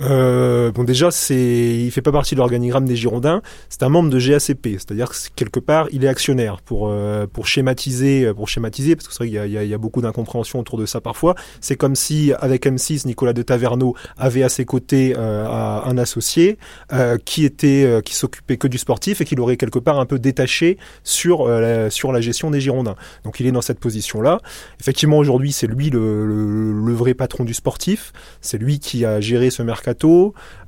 Euh, 0.03 0.73
bon 0.73 0.85
déjà 0.85 1.11
c'est 1.11 1.35
il 1.35 1.91
fait 1.91 2.03
pas 2.03 2.13
partie 2.13 2.35
de 2.35 2.41
l'organigramme 2.41 2.85
des 2.85 2.97
Girondins. 2.97 3.41
C'est 3.69 3.83
un 3.83 3.89
membre 3.89 4.11
de 4.11 4.19
GACP 4.19 4.69
c'est-à-dire 4.73 5.11
que 5.11 5.17
quelque 5.35 5.61
part 5.61 5.89
il 5.91 6.05
est 6.05 6.09
actionnaire 6.09 6.61
pour 6.61 6.89
euh, 6.89 7.27
pour 7.27 7.47
schématiser 7.47 8.33
pour 8.35 8.49
schématiser 8.49 8.95
parce 8.95 9.09
que 9.09 9.15
c'est 9.15 9.25
vrai 9.25 9.29
qu'il 9.29 9.53
y 9.53 9.65
y 9.65 9.69
y 9.69 9.75
a 9.75 9.79
beaucoup 9.79 10.03
d'incompréhension 10.03 10.61
autour 10.61 10.79
de 10.79 10.87
ça 10.87 11.01
parfois. 11.01 11.35
C'est 11.61 11.77
comme 11.77 11.95
si 11.95 12.33
avec 12.41 12.67
M6 12.67 13.07
Nicolas 13.07 13.33
de 13.33 13.43
Taverneau 13.43 13.95
avait 14.19 14.43
à 14.43 14.49
ses 14.49 14.65
côtés 14.65 15.15
euh, 15.17 15.47
un 15.49 15.99
associé 15.99 16.59
euh, 16.93 17.19
qui 17.25 17.45
était 17.45 17.85
euh, 17.85 18.01
qui 18.01 18.15
s'occupait 18.15 18.57
que 18.57 18.69
du 18.69 18.79
sportif 18.79 19.21
et 19.21 19.25
qui 19.25 19.35
l'aurait 19.35 19.57
quelque 19.57 19.79
part 19.79 19.99
un 19.99 20.07
peu 20.07 20.19
détaché 20.19 20.79
sur 21.05 21.43
euh, 21.43 21.61
la, 21.61 21.91
sur 21.91 22.13
la 22.13 22.21
gestion 22.21 22.51
des 22.51 22.61
Girondins. 22.61 22.97
Donc 23.25 23.41
il 23.41 23.47
est 23.47 23.53
dans 23.53 23.63
cette 23.63 23.81
position 23.81 24.21
là 24.21 24.41
effectivement 24.81 25.19
aujourd'hui 25.19 25.53
c'est 25.53 25.67
lui 25.67 25.91
le, 25.91 26.27
le, 26.27 26.73
le 26.73 26.93
vrai 26.93 27.15
patron 27.15 27.45
du 27.45 27.55
sportif. 27.55 28.13
C'est 28.41 28.59
lui 28.59 28.79
qui 28.79 29.05
a 29.05 29.21
géré 29.21 29.51
ce 29.51 29.63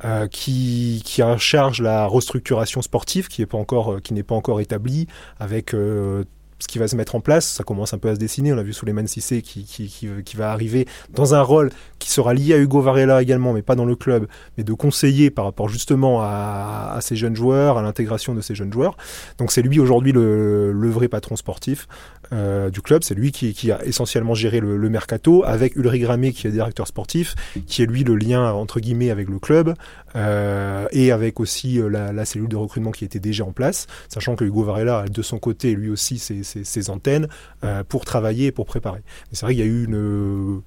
euh, 0.04 0.26
qui, 0.28 1.02
qui 1.04 1.22
en 1.22 1.38
charge 1.38 1.82
la 1.82 2.06
restructuration 2.06 2.82
sportive, 2.82 3.28
qui 3.28 3.42
n'est 3.42 3.46
pas 3.46 3.58
encore, 3.58 3.94
euh, 3.94 4.00
qui 4.00 4.14
n'est 4.14 4.22
pas 4.22 4.34
encore 4.34 4.60
établie, 4.60 5.06
avec 5.38 5.74
euh, 5.74 6.24
ce 6.58 6.66
qui 6.66 6.78
va 6.78 6.88
se 6.88 6.96
mettre 6.96 7.14
en 7.14 7.20
place. 7.20 7.46
Ça 7.46 7.64
commence 7.64 7.94
un 7.94 7.98
peu 7.98 8.08
à 8.08 8.14
se 8.14 8.20
dessiner. 8.20 8.52
On 8.52 8.58
a 8.58 8.62
vu 8.62 8.72
Souleymane 8.72 9.06
Sissé 9.06 9.42
qui, 9.42 9.64
qui, 9.64 9.88
qui, 9.88 10.36
va 10.36 10.50
arriver 10.52 10.86
dans 11.14 11.34
un 11.34 11.42
rôle 11.42 11.70
qui 11.98 12.10
sera 12.10 12.34
lié 12.34 12.54
à 12.54 12.58
Hugo 12.58 12.80
Varela 12.80 13.22
également, 13.22 13.52
mais 13.52 13.62
pas 13.62 13.74
dans 13.74 13.84
le 13.84 13.96
club, 13.96 14.26
mais 14.56 14.64
de 14.64 14.72
conseiller 14.72 15.30
par 15.30 15.44
rapport 15.44 15.68
justement 15.68 16.20
à, 16.22 16.98
ces 17.00 17.16
jeunes 17.16 17.36
joueurs, 17.36 17.78
à 17.78 17.82
l'intégration 17.82 18.34
de 18.34 18.40
ces 18.40 18.54
jeunes 18.54 18.72
joueurs. 18.72 18.96
Donc 19.38 19.52
c'est 19.52 19.62
lui 19.62 19.80
aujourd'hui 19.80 20.12
le, 20.12 20.88
vrai 20.88 21.08
patron 21.08 21.36
sportif 21.36 21.86
euh, 22.32 22.70
du 22.70 22.80
club. 22.80 23.02
C'est 23.02 23.14
lui 23.14 23.32
qui, 23.32 23.70
a 23.70 23.84
essentiellement 23.84 24.34
géré 24.34 24.60
le, 24.60 24.88
mercato, 24.88 25.44
avec 25.44 25.76
Ulrich 25.76 26.02
Gramé 26.02 26.32
qui 26.32 26.46
est 26.46 26.50
directeur 26.50 26.86
sportif, 26.86 27.34
qui 27.66 27.82
est 27.82 27.86
lui 27.86 28.04
le 28.04 28.16
lien 28.16 28.52
entre 28.52 28.80
guillemets 28.80 29.10
avec 29.10 29.28
le 29.28 29.38
club 29.38 29.74
euh, 30.16 30.86
et 30.92 31.12
avec 31.12 31.40
aussi 31.40 31.78
euh, 31.80 31.88
la, 31.88 32.12
la 32.12 32.24
cellule 32.24 32.48
de 32.48 32.56
recrutement 32.56 32.90
qui 32.90 33.04
était 33.04 33.18
déjà 33.18 33.44
en 33.44 33.52
place, 33.52 33.86
sachant 34.08 34.36
que 34.36 34.44
Hugo 34.44 34.64
Varela 34.64 35.04
de 35.08 35.22
son 35.22 35.38
côté 35.38 35.74
lui 35.74 35.90
aussi 35.90 36.18
ses, 36.18 36.42
ses, 36.48 36.64
ses 36.64 36.90
antennes 36.90 37.28
euh, 37.64 37.84
pour 37.84 38.04
travailler 38.04 38.46
et 38.46 38.52
pour 38.52 38.66
préparer. 38.66 39.02
C'est 39.32 39.42
vrai 39.42 39.54
qu'il 39.54 39.64
y 39.64 39.68
a 39.68 39.70
eu 39.70 39.84
une 39.84 40.62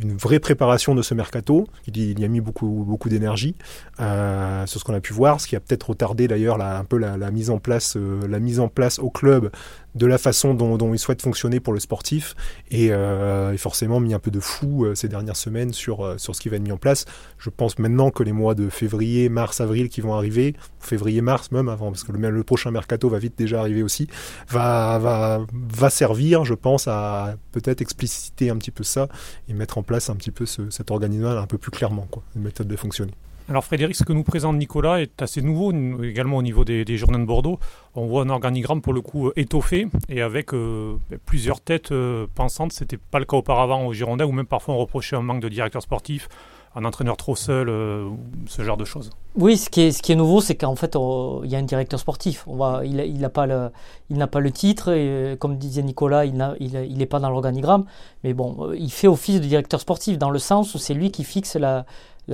une 0.00 0.16
vraie 0.16 0.38
préparation 0.38 0.94
de 0.94 1.02
ce 1.02 1.14
mercato. 1.14 1.66
Il 1.86 2.18
y, 2.18 2.24
a 2.24 2.28
mis 2.28 2.40
beaucoup, 2.40 2.84
beaucoup 2.86 3.08
d'énergie 3.08 3.54
euh, 4.00 4.66
sur 4.66 4.80
ce 4.80 4.84
qu'on 4.84 4.94
a 4.94 5.00
pu 5.00 5.12
voir, 5.12 5.40
ce 5.40 5.46
qui 5.46 5.56
a 5.56 5.60
peut-être 5.60 5.90
retardé 5.90 6.28
d'ailleurs 6.28 6.60
un 6.60 6.84
peu 6.84 6.98
la, 6.98 7.30
mise 7.30 7.50
en 7.50 7.58
place, 7.58 7.96
euh, 7.96 8.26
la 8.28 8.38
mise 8.38 8.60
en 8.60 8.68
place 8.68 8.98
au 8.98 9.10
club 9.10 9.50
de 9.94 10.06
la 10.06 10.18
façon 10.18 10.54
dont, 10.54 10.76
dont 10.76 10.94
il 10.94 10.98
souhaite 10.98 11.22
fonctionner 11.22 11.60
pour 11.60 11.72
le 11.72 11.80
sportif 11.80 12.36
et, 12.70 12.92
euh, 12.92 13.56
forcément 13.56 13.98
mis 13.98 14.14
un 14.14 14.18
peu 14.18 14.30
de 14.30 14.38
euh, 14.38 14.94
ces 14.94 15.08
dernières 15.08 15.36
semaines 15.36 15.72
sur, 15.72 16.14
sur 16.18 16.34
ce 16.36 16.40
qui 16.40 16.48
va 16.48 16.56
être 16.56 16.62
mis 16.62 16.72
en 16.72 16.76
place. 16.76 17.04
Je 17.38 17.50
pense 17.50 17.78
maintenant 17.78 18.10
que 18.10 18.22
les 18.22 18.32
mois 18.32 18.54
de 18.54 18.68
février, 18.68 19.28
mars, 19.28 19.60
avril 19.60 19.88
qui 19.88 20.00
vont 20.00 20.14
arriver, 20.14 20.54
février, 20.78 21.20
mars 21.20 21.50
même 21.50 21.68
avant, 21.68 21.90
parce 21.90 22.04
que 22.04 22.12
le, 22.12 22.30
le 22.30 22.44
prochain 22.44 22.70
mercato 22.70 23.08
va 23.08 23.18
vite 23.18 23.34
déjà 23.36 23.60
arriver 23.60 23.82
aussi, 23.82 24.08
va, 24.48 24.98
va, 24.98 25.40
va 25.52 25.90
servir, 25.90 26.44
je 26.44 26.54
pense, 26.54 26.86
à 26.86 27.36
peut-être 27.52 27.80
expliciter 27.80 28.50
un 28.50 28.56
petit 28.56 28.70
peu 28.70 28.84
ça 28.84 29.08
et 29.48 29.54
mettre 29.54 29.78
en 29.78 29.82
place 29.88 30.10
un 30.10 30.14
petit 30.14 30.30
peu 30.30 30.46
ce, 30.46 30.70
cet 30.70 30.92
organisme 30.92 31.24
un 31.24 31.46
peu 31.46 31.58
plus 31.58 31.72
clairement, 31.72 32.06
une 32.36 32.42
méthode 32.42 32.68
de 32.68 32.76
fonctionner. 32.76 33.12
Alors 33.48 33.64
Frédéric, 33.64 33.96
ce 33.96 34.04
que 34.04 34.12
nous 34.12 34.24
présente 34.24 34.58
Nicolas 34.58 35.00
est 35.00 35.22
assez 35.22 35.40
nouveau 35.40 35.72
également 36.02 36.36
au 36.36 36.42
niveau 36.42 36.66
des, 36.66 36.84
des 36.84 36.98
Girondins 36.98 37.18
de 37.20 37.24
Bordeaux. 37.24 37.58
On 37.94 38.06
voit 38.06 38.22
un 38.22 38.28
organigramme 38.28 38.82
pour 38.82 38.92
le 38.92 39.00
coup 39.00 39.28
euh, 39.28 39.32
étoffé 39.36 39.88
et 40.10 40.20
avec 40.20 40.52
euh, 40.52 40.96
plusieurs 41.24 41.62
têtes 41.62 41.90
euh, 41.90 42.26
pensantes. 42.34 42.74
C'était 42.74 42.98
pas 42.98 43.18
le 43.18 43.24
cas 43.24 43.38
auparavant 43.38 43.86
aux 43.86 43.94
Girondins 43.94 44.26
où 44.26 44.32
même 44.32 44.44
parfois 44.44 44.74
on 44.74 44.76
reprochait 44.76 45.16
un 45.16 45.22
manque 45.22 45.40
de 45.40 45.48
directeur 45.48 45.80
sportif, 45.80 46.28
un 46.74 46.84
entraîneur 46.84 47.16
trop 47.16 47.34
seul, 47.36 47.68
euh, 47.68 48.08
ce 48.46 48.62
genre 48.62 48.76
de 48.76 48.84
choses. 48.84 49.10
Oui, 49.36 49.56
ce 49.56 49.68
qui 49.70 49.82
est, 49.82 50.14
nouveau, 50.14 50.40
c'est 50.40 50.54
qu'en 50.54 50.76
fait, 50.76 50.96
il 51.44 51.50
y 51.50 51.56
a 51.56 51.58
un 51.58 51.62
directeur 51.62 51.98
sportif. 51.98 52.46
Il, 52.84 53.20
n'a 53.20 53.28
pas 53.28 53.46
le, 53.46 54.50
titre. 54.50 54.90
Et, 54.90 55.08
euh, 55.08 55.36
comme 55.36 55.56
disait 55.56 55.82
Nicolas, 55.82 56.24
il 56.24 56.34
n'a, 56.34 56.54
il, 56.60 56.76
a- 56.76 56.84
il 56.84 57.00
est 57.00 57.06
pas 57.06 57.20
dans 57.20 57.30
l'organigramme. 57.30 57.84
Mais 58.24 58.34
bon, 58.34 58.56
euh, 58.60 58.76
il 58.76 58.90
fait 58.92 59.08
office 59.08 59.40
de 59.40 59.46
directeur 59.46 59.80
sportif 59.80 60.18
dans 60.18 60.30
le 60.30 60.38
sens 60.38 60.74
où 60.74 60.78
c'est 60.78 60.94
lui 60.94 61.10
qui 61.10 61.24
fixe 61.24 61.56
la, 61.56 61.84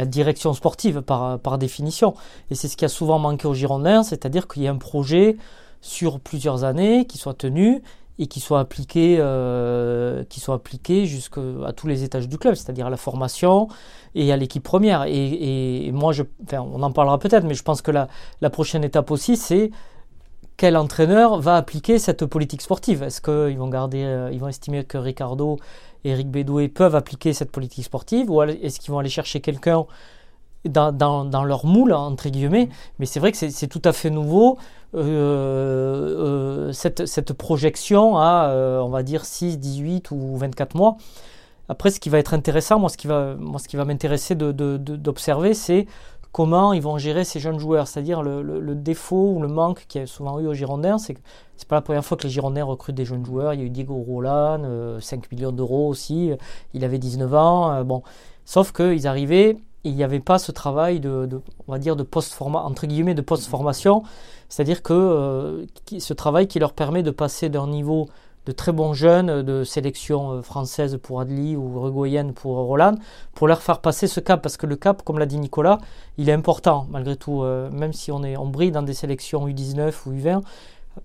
direction 0.07 0.53
sportive 0.55 1.03
par, 1.03 1.39
par 1.39 1.57
définition. 1.57 2.15
Et 2.51 2.55
c'est 2.57 2.67
ce 2.69 2.77
qui 2.77 2.85
a 2.85 2.89
souvent 2.89 3.21
manqué 3.21 3.47
aux 3.47 3.55
Girondins, 3.55 4.03
c'est-à-dire 4.03 4.49
qu'il 4.49 4.63
y 4.63 4.69
a 4.69 4.73
un 4.73 4.77
projet 4.77 5.37
sur 5.81 6.19
plusieurs 6.19 6.65
années 6.65 7.07
qui 7.07 7.19
soit 7.19 7.35
tenu 7.35 7.83
et 8.19 8.27
qui 8.27 8.41
soit 8.41 8.61
appliqué, 8.61 9.17
euh, 9.19 10.25
qui 10.29 10.43
appliqué 10.51 11.07
jusqu'à 11.07 11.41
tous 11.77 11.87
les 11.87 12.05
étages 12.05 12.29
du 12.29 12.39
club, 12.39 12.55
c'est-à-dire 12.55 12.87
à 12.87 12.91
la 12.91 12.97
formation 12.97 13.69
et 14.15 14.33
à 14.33 14.37
l'équipe 14.37 14.63
première. 14.63 15.05
Et, 15.09 15.91
moi, 15.93 16.13
on 16.53 16.83
en 16.83 16.93
parlera 16.93 17.19
peut-être, 17.19 17.45
mais 17.45 17.55
je 17.55 17.63
pense 17.63 17.83
que 17.83 17.91
la, 17.91 18.51
prochaine 18.51 18.85
étape 18.85 19.11
aussi, 19.11 19.37
c'est 19.37 19.71
quel 20.57 20.77
entraîneur 20.77 21.41
va 21.41 21.57
appliquer 21.57 21.99
cette 21.99 22.25
politique 22.27 22.63
sportive? 22.63 23.03
Est-ce 23.03 23.21
qu'ils 23.21 23.59
vont 23.59 23.69
garder, 23.69 24.05
euh, 24.05 24.31
ils 24.33 24.39
vont 24.39 24.49
estimer 24.49 24.85
que 24.85 24.99
Ricardo 24.99 25.59
et 26.05 26.11
Eric 26.11 26.31
Bédoué 26.31 26.69
peuvent 26.69 26.95
appliquer 26.95 27.33
cette 27.33 27.51
politique 27.51 27.85
sportive, 27.85 28.31
ou 28.31 28.41
est-ce 28.43 28.79
qu'ils 28.79 28.93
vont 28.93 29.01
aller 29.01 29.09
chercher 29.09 29.41
quelqu'un 29.41 29.87
dans, 30.65 31.45
leur 31.45 31.67
moule, 31.67 31.93
entre 31.93 32.29
guillemets? 32.29 32.69
Mais 33.01 33.07
c'est 33.07 33.19
vrai 33.19 33.33
que 33.33 33.39
c'est 33.39 33.67
tout 33.67 33.83
à 33.85 33.93
fait 33.93 34.11
nouveau, 34.11 34.59
euh, 34.95 36.69
euh, 36.69 36.73
cette, 36.73 37.33
projection 37.33 38.17
à, 38.17 38.49
euh, 38.51 38.81
on 38.81 38.89
va 38.89 39.03
dire, 39.03 39.25
6, 39.25 39.59
18 39.59 40.11
ou 40.11 40.37
24 40.37 40.77
mois. 40.77 40.97
Après, 41.69 41.91
ce 41.91 41.99
qui 41.99 42.11
va 42.11 42.19
être 42.19 42.35
intéressant, 42.35 42.79
moi, 42.79 42.89
ce 42.89 42.97
qui 42.97 43.07
va, 43.07 43.35
moi, 43.37 43.59
ce 43.59 43.77
m'intéresser 43.77 44.35
d'observer, 44.35 45.55
c'est 45.55 45.87
comment 46.31 46.73
ils 46.73 46.83
vont 46.83 46.99
gérer 46.99 47.25
ces 47.25 47.41
jeunes 47.41 47.59
joueurs. 47.59 47.89
C'est-à-dire 47.89 48.23
le, 48.23 48.75
défaut 48.75 49.33
ou 49.37 49.41
le 49.41 49.49
manque 49.49 49.87
qu'il 49.89 50.03
y 50.03 50.05
a 50.05 50.07
souvent 50.07 50.39
eu 50.41 50.47
aux 50.47 50.55
Girondins, 50.55 50.99
c'est 50.99 51.15
que 51.15 51.21
c'est 51.57 51.69
pas 51.69 51.77
la 51.77 51.83
première 51.83 52.05
fois 52.05 52.17
que 52.17 52.25
les 52.25 52.31
Girondins 52.31 52.65
recrutent 52.65 52.97
des 52.97 53.05
jeunes 53.05 53.25
joueurs. 53.25 53.55
Il 53.55 53.61
y 53.61 53.63
a 53.63 53.67
eu 53.67 53.71
Diego 53.71 53.95
Roland, 53.95 54.63
euh, 54.65 55.01
5 55.01 55.31
millions 55.33 55.53
d'euros 55.53 55.89
aussi. 55.89 56.33
Il 56.75 56.85
avait 56.85 56.99
19 56.99 57.35
ans. 57.35 57.85
Bon, 57.85 58.03
sauf 58.45 58.73
qu'ils 58.73 59.07
arrivaient 59.07 59.57
il 59.85 59.95
n'y 59.95 60.03
avait 60.03 60.21
pas 60.21 60.39
ce 60.39 60.53
travail 60.53 61.01
de, 61.01 61.29
on 61.69 61.73
va 61.73 61.79
dire 61.79 61.97
de 61.97 62.03
post 62.03 62.37
entre 62.41 62.87
guillemets 62.87 63.15
de 63.15 63.23
post 63.23 63.47
formation, 63.47 64.03
c'est-à-dire 64.49 64.83
que 64.83 65.67
ce 65.99 66.13
travail 66.13 66.47
qui 66.47 66.59
leur 66.59 66.73
permet 66.73 67.03
de 67.03 67.11
passer 67.11 67.49
d'un 67.49 67.69
niveau 67.69 68.09
de 68.47 68.53
très 68.53 68.73
bons 68.73 68.93
jeunes 68.93 69.43
de 69.43 69.65
sélection 69.65 70.33
euh, 70.33 70.43
française 70.43 70.99
pour 71.03 71.21
Adli 71.21 71.57
ou 71.57 71.77
uruguayenne 71.77 72.35
pour 72.35 72.57
Roland, 72.57 72.95
pour 73.33 73.49
leur 73.49 73.63
faire 73.63 73.81
passer 73.81 74.07
ce 74.07 74.21
cap, 74.21 74.43
parce 74.43 74.57
que 74.57 74.67
le 74.67 74.77
cap, 74.77 75.03
comme 75.03 75.19
l'a 75.19 75.27
dit 75.27 75.39
Nicolas, 75.39 75.79
il 76.19 76.29
est 76.29 76.33
important 76.33 76.87
malgré 76.91 77.17
tout, 77.17 77.43
euh, 77.43 77.71
même 77.71 77.93
si 77.93 78.13
on, 78.13 78.23
est, 78.23 78.37
on 78.37 78.47
brille 78.47 78.71
dans 78.71 78.83
des 78.83 78.95
sélections 78.95 79.49
U19 79.49 79.93
ou 80.07 80.13
U20, 80.13 80.43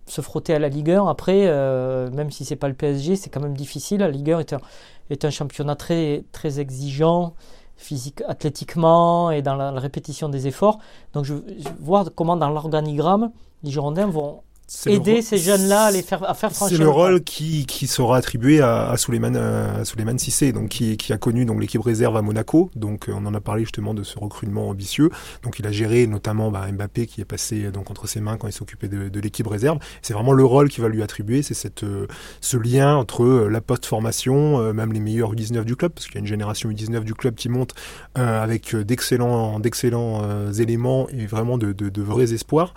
se 0.05 0.21
frotter 0.21 0.53
à 0.53 0.59
la 0.59 0.69
Ligue 0.69 0.91
1, 0.91 1.07
après, 1.07 1.47
euh, 1.47 2.11
même 2.11 2.29
si 2.29 2.45
c'est 2.45 2.55
pas 2.55 2.67
le 2.67 2.75
PSG, 2.75 3.15
c'est 3.15 3.29
quand 3.29 3.41
même 3.41 3.55
difficile. 3.55 4.01
La 4.01 4.09
Ligue 4.09 4.31
1 4.31 4.39
est 4.39 4.53
un, 4.53 4.61
est 5.09 5.25
un 5.25 5.29
championnat 5.29 5.75
très, 5.75 6.23
très 6.31 6.59
exigeant, 6.59 7.33
physique, 7.79 8.21
athlétiquement 8.27 9.31
et 9.31 9.41
dans 9.41 9.55
la, 9.55 9.71
répétition 9.71 10.29
des 10.29 10.47
efforts. 10.47 10.79
Donc 11.13 11.25
je, 11.25 11.35
je 11.57 11.69
voir 11.79 12.09
comment 12.13 12.35
dans 12.35 12.49
l'organigramme, 12.49 13.31
les 13.63 13.71
Girondins 13.71 14.07
vont 14.07 14.43
aider 14.85 15.21
ces 15.21 15.37
jeunes-là 15.37 15.85
à 15.85 15.91
les 15.91 16.01
faire 16.01 16.23
à 16.29 16.33
faire 16.33 16.51
franchir. 16.51 16.77
C'est 16.77 16.83
le 16.83 16.89
rôle 16.89 17.23
qui, 17.23 17.65
qui 17.65 17.87
sera 17.87 18.17
attribué 18.17 18.61
à, 18.61 18.89
à 18.89 18.97
Souleymane 18.97 19.35
à 19.35 19.85
Souleymane 19.85 20.19
Cissé, 20.19 20.51
donc 20.51 20.69
qui, 20.69 20.97
qui 20.97 21.13
a 21.13 21.17
connu 21.17 21.45
donc 21.45 21.59
l'équipe 21.59 21.81
réserve 21.81 22.15
à 22.17 22.21
Monaco. 22.21 22.69
Donc 22.75 23.09
euh, 23.09 23.13
on 23.15 23.25
en 23.25 23.33
a 23.33 23.41
parlé 23.41 23.63
justement 23.63 23.93
de 23.93 24.03
ce 24.03 24.17
recrutement 24.19 24.69
ambitieux. 24.69 25.09
Donc 25.43 25.59
il 25.59 25.67
a 25.67 25.71
géré 25.71 26.07
notamment 26.07 26.51
bah, 26.51 26.67
Mbappé 26.71 27.07
qui 27.07 27.21
est 27.21 27.25
passé 27.25 27.71
donc 27.71 27.89
entre 27.89 28.07
ses 28.07 28.21
mains 28.21 28.37
quand 28.37 28.47
il 28.47 28.53
s'occupait 28.53 28.87
de, 28.87 29.09
de 29.09 29.19
l'équipe 29.19 29.47
réserve. 29.47 29.79
C'est 30.01 30.13
vraiment 30.13 30.33
le 30.33 30.45
rôle 30.45 30.69
qui 30.69 30.81
va 30.81 30.87
lui 30.87 31.01
attribuer, 31.01 31.41
c'est 31.41 31.53
cette 31.53 31.83
euh, 31.83 32.07
ce 32.41 32.57
lien 32.57 32.95
entre 32.95 33.23
euh, 33.23 33.47
la 33.49 33.61
post-formation, 33.61 34.73
même 34.73 34.93
les 34.93 34.99
meilleurs 34.99 35.33
U19 35.33 35.63
du 35.63 35.75
club, 35.75 35.91
parce 35.91 36.05
qu'il 36.05 36.15
y 36.15 36.17
a 36.17 36.21
une 36.21 36.27
génération 36.27 36.69
U19 36.69 37.03
du 37.03 37.13
club 37.13 37.35
qui 37.35 37.49
monte 37.49 37.73
avec 38.15 38.75
d'excellents 38.75 39.59
d'excellents 39.59 40.49
éléments 40.51 41.07
et 41.09 41.25
vraiment 41.25 41.57
de, 41.57 41.71
de, 41.71 41.89
de 41.89 42.01
vrais 42.01 42.33
espoirs 42.33 42.73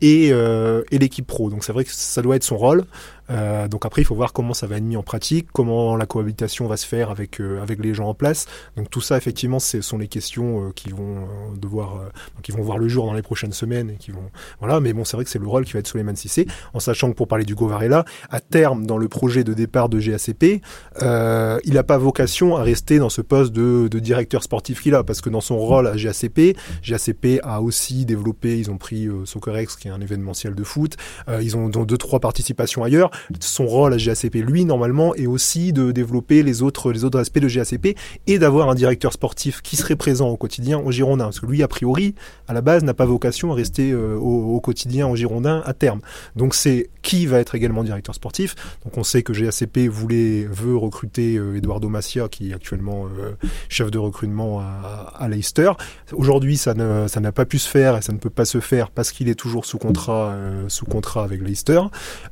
et, 0.00 0.28
et 0.28 0.98
l'équipe 1.04 1.26
pro. 1.26 1.50
Donc 1.50 1.64
c'est 1.64 1.72
vrai 1.72 1.84
que 1.84 1.90
ça 1.92 2.22
doit 2.22 2.36
être 2.36 2.44
son 2.44 2.56
rôle. 2.56 2.84
Euh, 3.30 3.68
donc 3.68 3.86
après, 3.86 4.02
il 4.02 4.04
faut 4.04 4.14
voir 4.14 4.32
comment 4.32 4.54
ça 4.54 4.66
va 4.66 4.76
être 4.76 4.84
mis 4.84 4.96
en 4.96 5.02
pratique, 5.02 5.48
comment 5.52 5.96
la 5.96 6.06
cohabitation 6.06 6.66
va 6.66 6.76
se 6.76 6.86
faire 6.86 7.10
avec 7.10 7.40
euh, 7.40 7.62
avec 7.62 7.82
les 7.82 7.94
gens 7.94 8.08
en 8.08 8.14
place. 8.14 8.46
Donc 8.76 8.90
tout 8.90 9.00
ça, 9.00 9.16
effectivement, 9.16 9.58
ce 9.58 9.80
sont 9.80 9.98
les 9.98 10.08
questions 10.08 10.68
euh, 10.68 10.72
qui 10.74 10.90
vont 10.90 11.26
devoir, 11.56 12.10
qui 12.42 12.52
vont 12.52 12.62
voir 12.62 12.78
le 12.78 12.88
jour 12.88 13.06
dans 13.06 13.14
les 13.14 13.22
prochaines 13.22 13.52
semaines 13.52 13.90
et 13.90 13.96
qui 13.96 14.10
vont, 14.10 14.30
voilà. 14.60 14.80
Mais 14.80 14.92
bon, 14.92 15.04
c'est 15.04 15.16
vrai 15.16 15.24
que 15.24 15.30
c'est 15.30 15.38
le 15.38 15.46
rôle 15.46 15.64
qui 15.64 15.72
va 15.72 15.78
être 15.78 15.86
Suleiman 15.86 16.16
Sissé, 16.16 16.46
en 16.72 16.80
sachant 16.80 17.10
que 17.10 17.16
pour 17.16 17.28
parler 17.28 17.44
du 17.44 17.54
Varela, 17.54 18.04
à 18.30 18.40
terme, 18.40 18.84
dans 18.84 18.98
le 18.98 19.08
projet 19.08 19.42
de 19.42 19.54
départ 19.54 19.88
de 19.88 19.98
GACP, 19.98 20.60
il 21.00 21.72
n'a 21.74 21.82
pas 21.82 21.96
vocation 21.96 22.56
à 22.56 22.62
rester 22.62 22.98
dans 22.98 23.08
ce 23.08 23.22
poste 23.22 23.52
de, 23.52 23.88
de 23.88 23.98
directeur 23.98 24.42
sportif 24.42 24.82
qu'il 24.82 24.94
a, 24.94 25.02
parce 25.02 25.20
que 25.20 25.30
dans 25.30 25.40
son 25.40 25.56
rôle 25.56 25.86
à 25.86 25.96
GACP, 25.96 26.56
GACP 26.82 27.40
a 27.42 27.62
aussi 27.62 28.04
développé, 28.04 28.58
ils 28.58 28.70
ont 28.70 28.76
pris 28.76 29.08
Soccerex, 29.24 29.76
qui 29.76 29.88
est 29.88 29.92
un 29.92 30.00
événementiel 30.00 30.54
de 30.54 30.64
foot, 30.64 30.96
ils 31.40 31.56
ont 31.56 31.68
deux 31.68 31.96
trois 31.96 32.20
participations 32.20 32.84
ailleurs 32.84 33.10
son 33.40 33.66
rôle 33.66 33.94
à 33.94 33.96
GACP, 33.96 34.36
lui, 34.36 34.64
normalement, 34.64 35.14
est 35.14 35.26
aussi 35.26 35.72
de 35.72 35.92
développer 35.92 36.42
les 36.42 36.62
autres, 36.62 36.92
les 36.92 37.04
autres 37.04 37.18
aspects 37.18 37.38
de 37.38 37.48
GACP 37.48 37.96
et 38.26 38.38
d'avoir 38.38 38.68
un 38.68 38.74
directeur 38.74 39.12
sportif 39.12 39.62
qui 39.62 39.76
serait 39.76 39.96
présent 39.96 40.28
au 40.28 40.36
quotidien 40.36 40.78
au 40.78 40.90
Girondin. 40.90 41.24
Parce 41.24 41.40
que 41.40 41.46
lui, 41.46 41.62
a 41.62 41.68
priori, 41.68 42.14
à 42.48 42.52
la 42.52 42.60
base, 42.60 42.84
n'a 42.84 42.94
pas 42.94 43.06
vocation 43.06 43.52
à 43.52 43.54
rester 43.54 43.90
euh, 43.92 44.16
au, 44.16 44.60
quotidien 44.60 45.08
au 45.08 45.16
Girondin 45.16 45.62
à 45.64 45.74
terme. 45.74 46.00
Donc 46.36 46.54
c'est 46.54 46.90
qui 47.02 47.26
va 47.26 47.38
être 47.38 47.54
également 47.54 47.84
directeur 47.84 48.14
sportif. 48.14 48.54
Donc 48.84 48.96
on 48.96 49.04
sait 49.04 49.22
que 49.22 49.32
GACP 49.32 49.88
voulait, 49.88 50.46
veut 50.50 50.76
recruter 50.76 51.36
euh, 51.36 51.56
Eduardo 51.56 51.88
Macia, 51.88 52.28
qui 52.28 52.50
est 52.50 52.54
actuellement 52.54 53.06
euh, 53.06 53.32
chef 53.68 53.90
de 53.90 53.98
recrutement 53.98 54.60
à, 54.60 55.12
à 55.18 55.28
Leicester. 55.28 55.72
Aujourd'hui, 56.12 56.56
ça 56.56 56.74
ne, 56.74 57.06
ça 57.08 57.20
n'a 57.20 57.32
pas 57.32 57.44
pu 57.44 57.58
se 57.58 57.68
faire 57.68 57.96
et 57.96 58.02
ça 58.02 58.12
ne 58.12 58.18
peut 58.18 58.30
pas 58.30 58.44
se 58.44 58.60
faire 58.60 58.90
parce 58.90 59.12
qu'il 59.12 59.28
est 59.28 59.34
toujours 59.34 59.66
sous 59.66 59.78
contrat, 59.78 60.34
sous 60.68 60.86
contrat 60.86 61.24
avec 61.24 61.40
Leicester. 61.42 61.80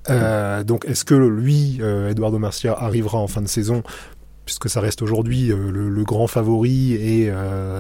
donc 0.09 0.72
est-ce 0.87 1.05
que 1.05 1.15
lui, 1.15 1.81
Eduardo 1.81 2.39
Macia, 2.39 2.73
arrivera 2.73 3.19
en 3.19 3.29
fin 3.29 3.43
de 3.43 3.49
saison 3.49 3.83
puisque 4.45 4.69
ça 4.69 4.81
reste 4.81 5.03
aujourd'hui 5.03 5.49
le, 5.49 6.03
grand 6.03 6.27
favori 6.27 6.95
et, 6.95 7.33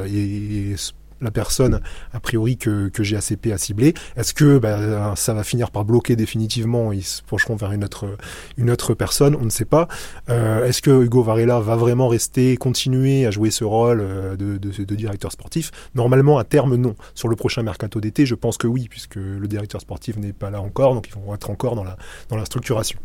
et, 0.06 0.76
la 1.22 1.30
personne 1.30 1.80
a 2.12 2.20
priori 2.20 2.56
que, 2.56 2.88
que 2.88 3.02
GACP 3.02 3.52
a 3.52 3.58
ciblé. 3.58 3.94
Est-ce 4.16 4.34
que 4.34 4.58
bah, 4.58 5.14
ça 5.16 5.34
va 5.34 5.44
finir 5.44 5.70
par 5.70 5.84
bloquer 5.84 6.16
définitivement 6.16 6.92
Ils 6.92 7.04
se 7.04 7.22
pencheront 7.22 7.56
vers 7.56 7.72
une 7.72 7.84
autre, 7.84 8.16
une 8.56 8.70
autre 8.70 8.94
personne? 8.94 9.36
On 9.40 9.44
ne 9.44 9.50
sait 9.50 9.64
pas. 9.64 9.88
Euh, 10.28 10.64
est-ce 10.66 10.82
que 10.82 11.02
Hugo 11.02 11.22
Varela 11.22 11.60
va 11.60 11.76
vraiment 11.76 12.08
rester, 12.08 12.56
continuer 12.56 13.26
à 13.26 13.30
jouer 13.30 13.50
ce 13.50 13.64
rôle 13.64 14.00
euh, 14.00 14.36
de, 14.36 14.58
de, 14.58 14.94
directeur 14.94 15.32
sportif? 15.32 15.70
Normalement, 15.94 16.38
à 16.38 16.44
terme, 16.44 16.76
non. 16.76 16.94
Sur 17.14 17.28
le 17.28 17.36
prochain 17.36 17.62
mercato 17.62 18.00
d'été, 18.00 18.26
je 18.26 18.34
pense 18.34 18.58
que 18.58 18.66
oui, 18.66 18.88
puisque 18.88 19.16
le 19.16 19.46
directeur 19.46 19.80
sportif 19.80 20.16
n'est 20.16 20.32
pas 20.32 20.50
là 20.50 20.60
encore, 20.60 20.94
donc 20.94 21.08
ils 21.08 21.14
vont 21.14 21.34
être 21.34 21.50
encore 21.50 21.76
dans 21.76 21.84
la, 21.84 21.96
dans 22.28 22.36
la 22.36 22.44
structuration. 22.44 22.98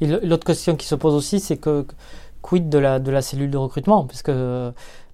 L'autre 0.00 0.46
question 0.46 0.76
qui 0.76 0.86
se 0.86 0.94
pose 0.94 1.14
aussi, 1.14 1.40
c'est 1.40 1.56
que 1.56 1.84
quid 2.40 2.68
de 2.68 2.78
la, 2.78 2.98
de 2.98 3.10
la 3.10 3.22
cellule 3.22 3.50
de 3.50 3.56
recrutement? 3.56 4.06
Puisque 4.06 4.30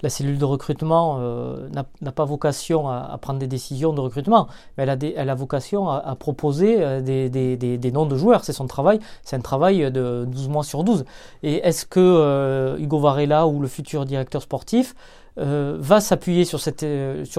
la 0.04 0.10
cellule 0.10 0.38
de 0.38 0.44
recrutement 0.44 1.16
euh, 1.18 1.68
n'a 1.70 2.12
pas 2.12 2.24
vocation 2.26 2.88
à, 2.88 3.18
prendre 3.20 3.38
des 3.38 3.46
décisions 3.46 3.92
de 3.94 4.00
recrutement, 4.00 4.48
mais 4.76 4.84
elle 4.84 5.30
a, 5.30 5.34
vocation 5.34 5.88
à, 5.88 6.14
proposer 6.14 6.76
euh, 6.78 7.00
des, 7.00 7.90
noms 7.92 8.06
de 8.06 8.16
joueurs. 8.16 8.44
C'est 8.44 8.52
son 8.52 8.66
travail, 8.66 9.00
c'est 9.22 9.34
un 9.34 9.40
travail 9.40 9.90
de 9.90 10.26
12 10.28 10.48
mois 10.48 10.62
sur 10.62 10.84
12. 10.84 11.04
Et 11.42 11.66
est-ce 11.66 11.86
que 11.86 12.00
euh, 12.00 12.76
Hugo 12.78 12.98
Varela 12.98 13.46
ou 13.46 13.60
le 13.60 13.66
futur 13.66 14.04
directeur 14.04 14.42
sportif 14.42 14.94
va 15.36 16.00
s'appuyer 16.00 16.44
sur, 16.44 16.60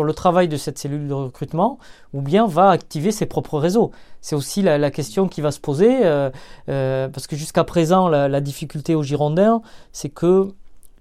le 0.03 0.13
travail 0.13 0.49
de 0.49 0.57
cette 0.57 0.77
cellule 0.77 1.07
de 1.07 1.13
recrutement 1.13 1.79
ou 2.13 2.21
bien 2.21 2.45
va 2.45 2.71
activer 2.71 3.13
ses 3.13 3.25
propres 3.25 3.57
réseaux? 3.57 3.91
C'est 4.19 4.35
aussi 4.35 4.61
la, 4.61 4.91
question 4.91 5.29
qui 5.29 5.39
va 5.39 5.51
se 5.51 5.61
poser, 5.61 6.01
parce 6.65 7.27
que 7.27 7.37
jusqu'à 7.37 7.63
présent, 7.63 8.09
la 8.09 8.41
difficulté 8.41 8.95
aux 8.95 9.03
Girondins, 9.03 9.61
c'est 9.93 10.09
que 10.09 10.49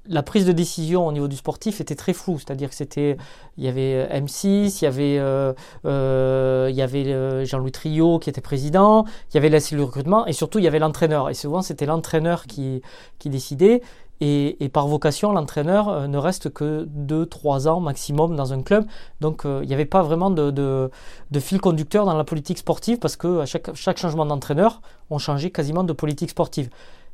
la 0.07 0.23
prise 0.23 0.45
de 0.45 0.53
décision 0.53 1.07
au 1.07 1.13
niveau 1.13 1.29
du 1.29 1.37
sportif 1.37 1.81
était 1.81 1.95
très 1.95 2.13
floue, 2.13 2.39
c'est-à-dire 2.39 2.69
que 2.69 2.75
c'était, 2.75 3.17
il 3.57 3.65
y 3.65 3.69
avait 3.69 4.07
euh, 4.11 4.21
M6, 4.21 4.79
il 4.81 4.85
y 4.85 4.87
avait, 4.87 5.19
euh, 5.19 5.53
euh, 5.87 7.45
Jean-Louis 7.45 7.73
Trio 7.73 8.19
qui 8.19 8.29
était 8.29 8.41
président, 8.41 9.05
il 9.31 9.35
y 9.35 9.39
avait 9.39 9.49
la 9.49 9.61
cellule 9.61 9.85
recrutement 9.85 10.27
et 10.27 10.33
surtout 10.33 10.59
il 10.59 10.65
y 10.65 10.69
avait 10.69 10.79
l'entraîneur. 10.79 11.31
Et 11.31 11.35
souvent 11.35 11.63
c'était 11.63 11.87
l'entraîneur 11.87 12.47
qui, 12.47 12.83
décidait. 13.25 13.83
Et, 14.21 14.71
par 14.73 14.87
vocation, 14.87 15.33
l'entraîneur 15.33 16.09
ne 16.09 16.17
reste 16.17 16.51
que 16.51 16.87
2-3 16.87 17.69
ans 17.69 17.81
maximum 17.81 18.37
dans 18.37 18.53
un 18.55 18.63
club. 18.63 18.87
Donc 19.21 19.43
il 19.45 19.67
n'y 19.67 19.75
avait 19.75 19.85
pas 19.85 20.03
vraiment 20.03 20.31
de, 20.31 20.91
fil 21.39 21.61
conducteur 21.61 22.07
dans 22.07 22.17
la 22.17 22.25
politique 22.25 22.59
sportive 22.59 22.99
parce 22.99 23.17
que 23.17 23.45
chaque, 23.45 23.75
chaque 23.75 23.99
changement 23.99 24.25
d'entraîneur, 24.25 24.81
on 25.11 25.19
changeait 25.19 25.51
quasiment 25.51 25.85
de 25.85 25.93
politique 25.93 26.31
sportive. 26.31 26.71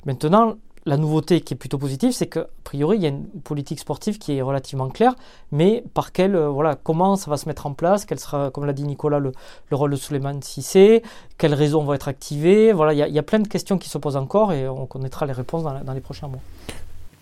Maintenant, 0.07 0.57
la 0.87 0.97
nouveauté 0.97 1.40
qui 1.40 1.55
est 1.55 1.57
plutôt 1.57 1.79
positive, 1.79 2.12
c'est 2.12 2.27
qu'a 2.27 2.47
priori, 2.64 2.97
il 2.97 3.03
y 3.03 3.07
a 3.07 3.11
une 3.11 3.27
politique 3.45 3.81
sportive 3.81 4.19
qui 4.19 4.37
est 4.37 4.43
relativement 4.43 4.88
claire, 4.88 5.14
mais 5.53 5.85
par 5.93 6.12
quel, 6.12 6.35
euh, 6.35 6.49
voilà, 6.49 6.75
comment 6.75 7.16
ça 7.16 7.31
va 7.31 7.37
se 7.37 7.47
mettre 7.47 7.66
en 7.66 7.75
place, 7.75 8.07
quel 8.07 8.19
sera, 8.19 8.51
comme 8.51 8.64
l'a 8.64 8.73
dit 8.73 8.85
Nicolas, 8.85 9.19
le, 9.19 9.33
rôle 9.73 9.90
de 9.90 9.97
Suleiman 9.97 10.40
Sissé, 10.40 11.03
quelles 11.37 11.55
raisons 11.55 11.85
vont 11.85 11.93
être 11.93 12.09
activées, 12.09 12.73
voilà, 12.73 12.95
il 12.95 13.14
y, 13.14 13.19
a, 13.19 13.23
plein 13.23 13.40
de 13.40 13.49
questions 13.49 13.77
qui 13.77 13.90
se 13.90 13.99
posent 13.99 14.16
encore 14.16 14.53
et 14.53 14.69
on 14.69 14.87
connaîtra 14.87 15.27
les 15.27 15.33
réponses 15.33 15.64
dans, 15.64 15.93
les 15.93 16.01
prochains 16.01 16.29
mois. 16.29 16.40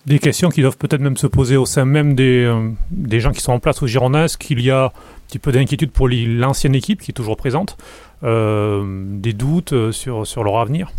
Des 0.07 0.21
questions 0.21 0.49
qui 0.49 0.62
doivent 0.62 0.79
peut-être 0.79 1.01
même 1.01 1.16
se 1.16 1.27
poser 1.27 1.57
au 1.57 1.66
sein 1.66 1.85
même 1.85 2.14
des, 2.14 2.44
euh, 2.44 3.18
gens 3.18 3.33
qui 3.33 3.40
sont 3.40 3.53
en 3.53 3.59
place 3.59 3.83
au 3.83 3.87
Girondins, 3.87 4.25
est-ce 4.25 4.38
qu'il 4.38 4.61
y 4.61 4.71
a 4.71 4.87
un 4.87 4.92
petit 5.27 5.40
peu 5.40 5.51
d'inquiétude 5.51 5.90
pour 5.90 6.09
l'ancienne 6.09 6.77
équipe 6.77 7.03
qui 7.03 7.11
est 7.11 7.14
toujours 7.14 7.37
présente, 7.37 7.77
euh, 8.23 9.05
des 9.18 9.33
doutes 9.33 9.90
sur 9.90 10.44
leur 10.44 10.59
avenir? 10.59 10.92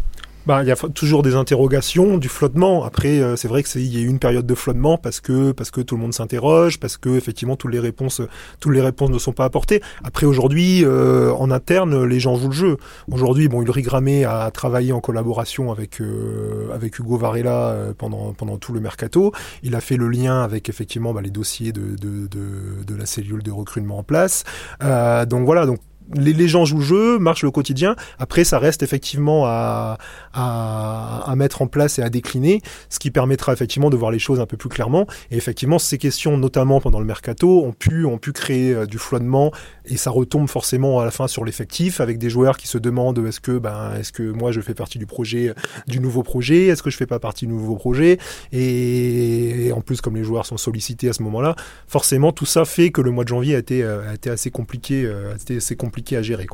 Bah, 0.49 0.63
il 0.63 0.67
y 0.67 0.71
a 0.71 0.75
toujours 0.75 1.21
des 1.21 1.35
interrogations, 1.35 2.17
du 2.17 2.27
flottement. 2.27 2.83
Après, 2.83 3.19
euh, 3.19 3.35
c'est 3.35 3.47
vrai 3.47 3.61
que 3.61 3.69
c'est 3.69 3.83
il 3.83 3.95
y 3.95 3.97
a 3.97 4.01
eu 4.01 4.07
une 4.07 4.17
période 4.17 4.47
de 4.47 4.55
flottement 4.55 4.97
parce 4.97 5.19
que 5.19 5.51
parce 5.51 5.69
que 5.69 5.79
tout 5.79 5.95
le 5.95 6.01
monde 6.01 6.11
s'interroge, 6.11 6.79
parce 6.79 6.97
que 6.97 7.09
effectivement 7.09 7.55
toutes 7.55 7.71
les 7.71 7.79
réponses 7.79 8.19
toutes 8.59 8.73
les 8.73 8.81
réponses 8.81 9.11
ne 9.11 9.19
sont 9.19 9.31
pas 9.31 9.45
apportées. 9.45 9.79
Après 10.03 10.25
aujourd'hui, 10.25 10.83
euh, 10.83 11.31
en 11.33 11.51
interne, 11.51 12.03
les 12.03 12.19
gens 12.19 12.35
jouent 12.35 12.47
le 12.47 12.53
jeu. 12.53 12.77
Aujourd'hui, 13.11 13.47
bon, 13.47 13.61
Ulrich 13.61 13.85
Gramé 13.85 14.25
a 14.25 14.49
travaillé 14.49 14.91
en 14.91 15.01
collaboration 15.01 15.71
avec 15.71 16.01
euh, 16.01 16.73
avec 16.73 16.97
Hugo 16.97 17.17
Varela 17.17 17.75
pendant 17.99 18.33
pendant 18.33 18.57
tout 18.57 18.73
le 18.73 18.79
mercato. 18.79 19.31
Il 19.61 19.75
a 19.75 19.81
fait 19.81 19.97
le 19.97 20.09
lien 20.09 20.41
avec 20.41 20.67
effectivement 20.67 21.13
bah, 21.13 21.21
les 21.21 21.29
dossiers 21.29 21.71
de, 21.73 21.95
de, 21.95 22.25
de, 22.25 22.83
de 22.87 22.95
la 22.95 23.05
cellule 23.05 23.43
de 23.43 23.51
recrutement 23.51 23.99
en 23.99 24.03
place. 24.03 24.45
donc 24.81 25.45
voilà, 25.45 25.67
donc 25.67 25.77
les, 26.15 26.47
gens 26.47 26.65
jouent 26.65 26.79
le 26.79 26.83
jeu, 26.83 27.19
marchent 27.19 27.43
le 27.43 27.51
quotidien. 27.51 27.95
Après, 28.17 28.43
ça 28.43 28.59
reste 28.59 28.83
effectivement 28.83 29.45
à, 29.45 29.97
à, 30.33 31.33
mettre 31.35 31.61
en 31.61 31.67
place 31.67 31.99
et 31.99 32.01
à 32.01 32.09
décliner, 32.09 32.61
ce 32.89 32.99
qui 32.99 33.11
permettra 33.11 33.53
effectivement 33.53 33.89
de 33.89 33.95
voir 33.95 34.11
les 34.11 34.19
choses 34.19 34.39
un 34.39 34.45
peu 34.45 34.57
plus 34.57 34.69
clairement. 34.69 35.07
Et 35.31 35.37
effectivement, 35.37 35.79
ces 35.79 35.97
questions, 35.97 36.37
notamment 36.37 36.81
pendant 36.81 36.99
le 36.99 37.05
mercato, 37.05 37.63
ont 37.63 37.71
pu, 37.71 38.05
ont 38.05 38.17
pu 38.17 38.31
créer 38.31 38.73
euh, 38.73 38.85
du 38.85 38.97
flottement 38.97 39.51
et 39.85 39.97
ça 39.97 40.11
retombe 40.11 40.47
forcément 40.47 40.99
à 40.99 41.05
la 41.05 41.11
fin 41.11 41.27
sur 41.27 41.45
l'effectif 41.45 41.99
avec 41.99 42.17
des 42.17 42.29
joueurs 42.29 42.57
qui 42.57 42.67
se 42.67 42.77
demandent 42.77 43.25
est-ce 43.25 43.39
que, 43.39 43.57
ben, 43.57 43.93
est-ce 43.99 44.11
que 44.11 44.23
moi 44.23 44.51
je 44.51 44.61
fais 44.61 44.73
partie 44.73 44.97
du 44.97 45.05
projet, 45.05 45.53
du 45.87 45.99
nouveau 45.99 46.23
projet, 46.23 46.67
est-ce 46.67 46.83
que 46.83 46.89
je 46.89 46.97
fais 46.97 47.07
pas 47.07 47.19
partie 47.19 47.47
du 47.47 47.53
nouveau 47.53 47.75
projet? 47.75 48.17
Et, 48.51 49.71
en 49.75 49.81
plus, 49.81 50.01
comme 50.01 50.15
les 50.15 50.23
joueurs 50.23 50.45
sont 50.45 50.57
sollicités 50.57 51.09
à 51.09 51.13
ce 51.13 51.23
moment-là, 51.23 51.55
forcément 51.87 52.31
tout 52.31 52.45
ça 52.45 52.65
fait 52.65 52.91
que 52.91 53.01
le 53.01 53.11
mois 53.11 53.23
de 53.23 53.29
janvier 53.29 53.55
a 53.55 53.59
été, 53.59 53.83
euh, 53.83 54.09
a 54.09 54.13
été 54.15 54.29
assez 54.29 54.51
compliqué, 54.51 55.07
a 55.07 55.35
été 55.35 55.57
assez 55.57 55.75
compliqué 55.75 55.98
à 56.15 56.21
gérer. 56.21 56.47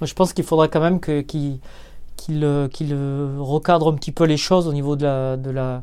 Moi, 0.00 0.06
je 0.06 0.14
pense 0.14 0.32
qu'il 0.32 0.44
faudra 0.44 0.68
quand 0.68 0.80
même 0.80 1.00
qu'il, 1.00 1.60
euh, 2.30 2.68
euh, 2.82 3.36
recadre 3.38 3.92
un 3.92 3.94
petit 3.94 4.12
peu 4.12 4.24
les 4.24 4.36
choses 4.36 4.66
au 4.66 4.72
niveau 4.72 4.96
de 4.96 5.04
la, 5.04 5.36
de 5.36 5.50
la, 5.50 5.82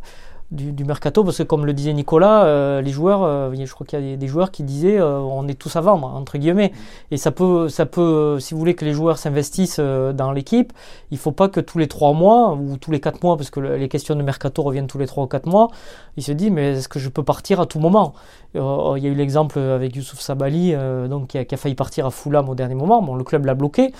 du, 0.51 0.85
mercato, 0.85 1.25
parce 1.25 1.39
que 1.39 1.43
comme 1.43 1.65
le 1.65 1.73
disait 1.73 1.91
Nicolas, 1.91 2.45
euh, 2.45 2.81
les 2.81 2.91
joueurs, 2.91 3.23
euh, 3.23 3.53
je 3.53 3.73
crois 3.73 3.85
qu'il 3.85 3.99
y 3.99 4.13
a 4.13 4.15
des, 4.15 4.27
joueurs 4.27 4.51
qui 4.51 4.63
disaient 4.63 4.97
euh, 4.97 5.19
on 5.19 5.45
est 5.47 5.59
tous 5.59 5.75
à 5.75 5.81
vendre, 5.81 6.07
entre 6.07 6.37
guillemets. 6.37 6.71
Et 7.11 7.17
ça 7.17 7.31
peut, 7.31 7.67
ça 7.67 7.85
peut 7.85 8.39
si 8.39 8.53
vous 8.53 8.59
voulez 8.59 8.73
que 8.73 8.85
les 8.85 8.93
joueurs 8.93 9.17
s'investissent 9.17 9.79
dans 9.79 10.31
l'équipe, 10.31 10.71
il 11.11 11.17
faut 11.17 11.33
pas 11.33 11.49
que 11.49 11.59
tous 11.59 11.79
les 11.79 11.87
trois 11.87 12.13
mois 12.13 12.53
ou 12.53 12.77
tous 12.77 12.91
les 12.91 13.01
quatre 13.01 13.21
mois, 13.23 13.35
parce 13.35 13.49
que 13.49 13.59
les 13.59 13.89
questions 13.89 14.15
de 14.15 14.23
mercato 14.23 14.63
reviennent 14.63 14.87
tous 14.87 14.99
les 14.99 15.07
trois 15.07 15.25
ou 15.25 15.27
quatre 15.27 15.47
mois, 15.47 15.67
ils 16.15 16.23
se 16.23 16.31
disent 16.31 16.51
mais 16.51 16.73
est-ce 16.73 16.87
que 16.87 16.99
je 16.99 17.09
peux 17.09 17.23
partir 17.23 17.59
à 17.59 17.65
tout 17.65 17.79
moment? 17.79 18.13
Il 18.55 18.61
y 18.61 19.07
a 19.07 19.09
eu 19.09 19.15
l'exemple 19.15 19.59
avec 19.59 19.95
Youssouf 19.95 20.21
Sabali, 20.21 20.73
donc 21.09 21.27
qui 21.27 21.37
a, 21.37 21.45
qui 21.45 21.55
a, 21.55 21.57
failli 21.57 21.75
partir 21.75 22.05
à 22.05 22.11
Fulham 22.11 22.47
au 22.47 22.55
dernier 22.55 22.75
moment. 22.75 23.01
Bon, 23.01 23.15
le 23.15 23.23
club 23.25 23.45
l'a 23.45 23.53
bloqué. 23.53 23.91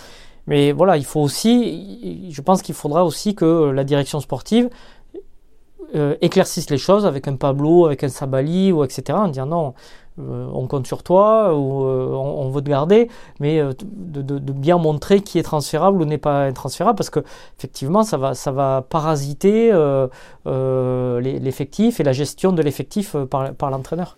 Mais 0.48 0.72
voilà, 0.72 0.96
il 0.96 1.04
faut 1.04 1.20
aussi, 1.20 2.30
je 2.32 2.42
pense 2.42 2.62
qu'il 2.62 2.74
faudra 2.74 3.04
aussi 3.04 3.36
que 3.36 3.70
la 3.70 3.84
direction 3.84 4.22
sportive 4.22 4.70
euh, 5.96 6.16
éclaircissent 6.22 6.70
les 6.70 6.78
choses 6.78 7.06
avec 7.06 7.28
un 7.28 7.36
Pablo, 7.36 7.86
avec 7.86 8.04
un 8.04 8.10
Sabali, 8.10 8.70
etc. 8.84 9.04
En 9.18 9.28
disant 9.30 9.46
non, 9.46 9.74
euh, 10.20 10.48
on 10.54 10.68
compte 10.68 10.86
sur 10.86 11.02
toi, 11.02 11.56
ou 11.56 11.86
euh, 11.86 12.10
on, 12.12 12.50
veut 12.50 12.62
te 12.62 12.70
garder, 12.70 13.08
mais 13.40 13.62
de, 13.62 14.52
bien 14.52 14.78
montrer 14.78 15.22
qui 15.22 15.40
est 15.40 15.44
transférable 15.44 16.02
ou 16.02 16.06
n'est 16.06 16.18
pas 16.18 16.46
intransférable, 16.46 16.98
parce 16.98 17.10
que 17.10 17.22
effectivement, 17.58 18.04
ça 18.04 18.18
va, 18.18 18.34
ça 18.34 18.52
va 18.52 18.86
parasiter 18.90 19.72
l'effectif 20.46 22.00
et 22.00 22.04
la 22.04 22.14
gestion 22.14 22.52
de 22.52 22.62
l'effectif 22.62 23.16
par, 23.30 23.54
par 23.54 23.70
l'entraîneur. 23.70 24.18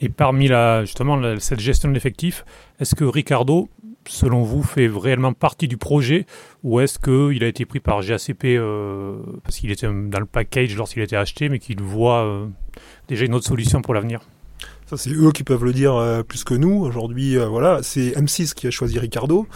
Et 0.00 0.08
parmi 0.08 0.48
la, 0.48 0.84
justement 0.84 1.20
cette 1.38 1.60
gestion 1.60 1.88
de 1.88 1.94
l'effectif, 1.94 2.44
est-ce 2.80 2.94
que 2.94 3.04
Ricardo 3.04 3.68
selon 4.08 4.42
vous, 4.42 4.62
fait 4.62 4.88
réellement 4.88 5.32
partie 5.32 5.68
du 5.68 5.76
projet 5.76 6.26
ou 6.62 6.80
est-ce 6.80 6.98
qu'il 6.98 7.42
a 7.44 7.46
été 7.46 7.64
pris 7.64 7.80
par 7.80 8.00
GACP 8.02 8.44
euh, 8.44 9.18
parce 9.44 9.58
qu'il 9.58 9.70
était 9.70 9.86
dans 9.86 10.20
le 10.20 10.26
package 10.26 10.76
lorsqu'il 10.76 11.02
a 11.02 11.04
été 11.04 11.16
acheté, 11.16 11.48
mais 11.48 11.58
qu'il 11.58 11.80
voit 11.80 12.24
euh, 12.24 12.46
déjà 13.08 13.24
une 13.24 13.34
autre 13.34 13.46
solution 13.46 13.82
pour 13.82 13.94
l'avenir? 13.94 14.20
Ça, 14.86 14.96
c'est 14.98 15.10
eux 15.10 15.32
qui 15.32 15.42
peuvent 15.42 15.64
le 15.64 15.72
dire 15.72 15.94
euh, 15.94 16.22
plus 16.22 16.44
que 16.44 16.54
nous. 16.54 16.84
Aujourd'hui, 16.84 17.36
voilà, 17.36 17.80
c'est 17.82 18.10
M6 18.10 18.52
qui 18.52 18.66
a 18.66 18.70
choisi 18.70 18.98
Ricardo, 18.98 19.46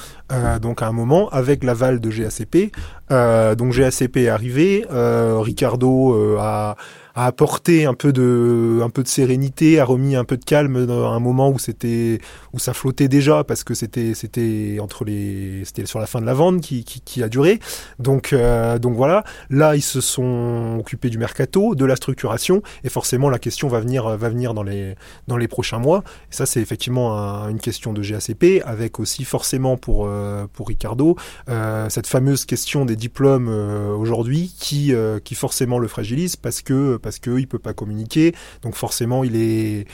donc 0.63 0.83
à 0.83 0.89
un 0.89 0.93
moment, 0.93 1.29
avec 1.29 1.63
l'aval 1.63 2.01
de 2.01 2.11
GACP. 2.11 2.73
Donc 3.11 3.73
GACP 3.73 4.17
est 4.19 4.29
arrivé, 4.29 4.87
Ricardo 4.91 6.37
a 6.39 6.77
a 7.17 7.25
apporté 7.25 7.87
un 7.87 7.95
peu 7.95 8.13
de 8.13 8.81
un 8.83 8.91
peu 8.91 9.03
de 9.03 9.09
sérénité, 9.09 9.81
a 9.81 9.85
remis 9.85 10.15
un 10.17 10.25
peu 10.25 10.37
de 10.37 10.45
calme 10.45 10.85
dans 10.85 11.11
un 11.13 11.19
moment 11.19 11.49
où 11.49 11.59
c'était 11.59 12.21
où 12.53 12.59
ça 12.59 12.75
flottait 12.75 13.09
déjà 13.09 13.43
parce 13.43 13.65
que 13.65 13.73
c'était 13.73 14.13
c'était 14.13 14.77
entre 14.81 15.05
les 15.05 15.65
c'était 15.65 15.87
sur 15.87 15.99
la 15.99 16.07
fin 16.07 16.21
de 16.21 16.27
la 16.27 16.35
vente 16.35 16.61
qui, 16.61 16.85
qui, 16.85 17.01
qui 17.01 17.23
a 17.23 17.29
duré. 17.31 17.59
Donc 17.99 18.35
euh, 18.35 18.79
donc 18.79 18.97
voilà, 18.97 19.25
là 19.49 19.75
ils 19.77 19.83
se 19.83 20.03
sont 20.03 20.77
occupés 20.79 21.09
du 21.09 21.17
mercato, 21.17 21.75
de 21.75 21.85
la 21.87 21.97
structuration 21.97 22.63
et 22.85 22.91
forcément 22.91 23.31
la 23.31 23.39
question 23.39 23.69
va 23.69 23.81
venir 23.81 24.05
va 24.05 24.29
venir 24.29 24.53
dans 24.53 24.63
les 24.63 24.95
dans 25.27 25.39
les 25.39 25.49
prochains 25.49 25.79
mois. 25.79 26.05
Et 26.31 26.35
ça 26.35 26.45
c'est 26.45 26.61
effectivement 26.61 27.49
une 27.49 27.61
question 27.61 27.95
de 27.95 28.03
GACP 28.03 28.63
avec 28.67 29.01
aussi 29.01 29.25
forcément 29.25 29.79
pour 29.79 30.05
euh, 30.07 30.47
pour 30.53 30.69
Ricardo 30.69 31.17
euh, 31.49 31.89
cette 31.89 32.07
fameuse 32.07 32.45
question 32.45 32.85
des 32.85 32.96
diplômes 32.97 33.49
aujourd'hui 33.49 34.55
qui 34.59 34.93
qui 35.25 35.35
forcément 35.35 35.79
le 35.79 35.89
fragilise 35.89 36.37
parce 36.37 36.63
que 36.63 36.97
parce 36.97 37.19
qu'il 37.19 37.47
peut 37.49 37.59
pas 37.59 37.75
communiquer. 37.75 38.35
Donc 38.63 38.75
forcément, 38.75 39.25
il 39.25 39.37
est 39.37 39.87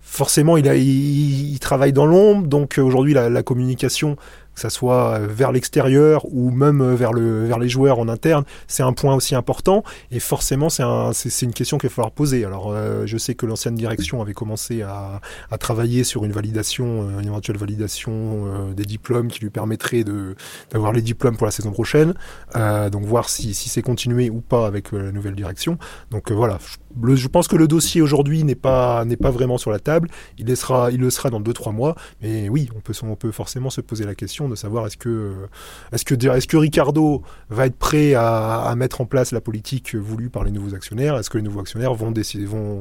forcément 0.00 0.56
il, 0.56 0.68
a, 0.68 0.74
il, 0.74 1.58
travaille 1.60 1.92
dans 1.92 2.06
l'ombre. 2.06 2.46
Donc 2.46 2.78
aujourd'hui, 2.78 3.14
la, 3.14 3.28
la, 3.28 3.42
communication 3.42 4.16
que 4.58 4.62
ça 4.62 4.70
soit 4.70 5.14
euh, 5.14 5.26
vers 5.30 5.52
l'extérieur 5.52 6.26
ou 6.32 6.50
même 6.50 6.80
euh, 6.80 6.94
vers, 6.94 7.12
le, 7.12 7.46
vers 7.46 7.58
les 7.58 7.68
joueurs 7.68 8.00
en 8.00 8.08
interne, 8.08 8.44
c'est 8.66 8.82
un 8.82 8.92
point 8.92 9.14
aussi 9.14 9.34
important. 9.34 9.84
Et 10.10 10.18
forcément, 10.18 10.68
c'est 10.68 10.82
un, 10.82 11.12
une 11.42 11.54
question 11.54 11.78
qu'il 11.78 11.88
va 11.88 11.94
falloir 11.94 12.10
poser. 12.10 12.44
Alors, 12.44 12.72
euh, 12.72 13.06
je 13.06 13.16
sais 13.16 13.34
que 13.34 13.46
l'ancienne 13.46 13.76
direction 13.76 14.20
avait 14.20 14.34
commencé 14.34 14.82
à, 14.82 15.20
travailler 15.60 16.04
sur 16.04 16.24
une 16.24 16.32
validation, 16.32 17.18
une 17.20 17.26
éventuelle 17.26 17.56
validation 17.56 18.72
des 18.76 18.84
diplômes 18.84 19.28
qui 19.28 19.40
lui 19.40 19.50
permettrait 19.50 20.04
d'avoir 20.70 20.92
les 20.92 21.02
diplômes 21.02 21.36
pour 21.36 21.46
la 21.46 21.50
saison 21.50 21.72
prochaine. 21.72 22.14
Donc, 22.54 23.04
voir 23.04 23.28
si, 23.28 23.54
c'est 23.54 23.82
continué 23.82 24.30
ou 24.30 24.40
pas 24.40 24.66
avec 24.66 24.92
la 24.92 25.12
nouvelle 25.12 25.34
direction. 25.34 25.78
Donc, 26.10 26.30
voilà. 26.30 26.58
Je 27.14 27.28
pense 27.28 27.48
que 27.48 27.56
le 27.56 27.68
dossier 27.68 28.00
aujourd'hui 28.00 28.44
n'est 28.44 28.54
pas, 28.54 29.04
n'est 29.04 29.16
pas 29.16 29.30
vraiment 29.30 29.58
sur 29.58 29.70
la 29.70 29.78
table. 29.78 30.08
Il, 30.38 30.48
il 30.48 31.00
le 31.00 31.10
sera 31.10 31.30
dans 31.30 31.40
2-3 31.40 31.74
mois. 31.74 31.94
Mais 32.22 32.48
oui, 32.48 32.68
on 32.76 32.80
peut, 32.80 32.94
on 33.02 33.16
peut 33.16 33.30
forcément 33.30 33.70
se 33.70 33.80
poser 33.80 34.04
la 34.04 34.14
question 34.14 34.48
de 34.48 34.54
savoir 34.54 34.86
est-ce 34.86 34.96
que, 34.96 35.34
est-ce 35.92 36.04
que, 36.04 36.14
est-ce 36.14 36.46
que 36.46 36.56
Ricardo 36.56 37.22
va 37.50 37.66
être 37.66 37.76
prêt 37.76 38.14
à, 38.14 38.74
mettre 38.76 39.00
en 39.00 39.06
place 39.06 39.32
la 39.32 39.40
politique 39.40 39.94
voulue 39.94 40.30
par 40.30 40.44
les 40.44 40.50
nouveaux 40.50 40.74
actionnaires? 40.74 41.16
Est-ce 41.16 41.30
que 41.30 41.38
les 41.38 41.44
nouveaux 41.44 41.60
actionnaires 41.60 41.94
vont 41.94 42.10
décider, 42.10 42.44
vont, 42.44 42.80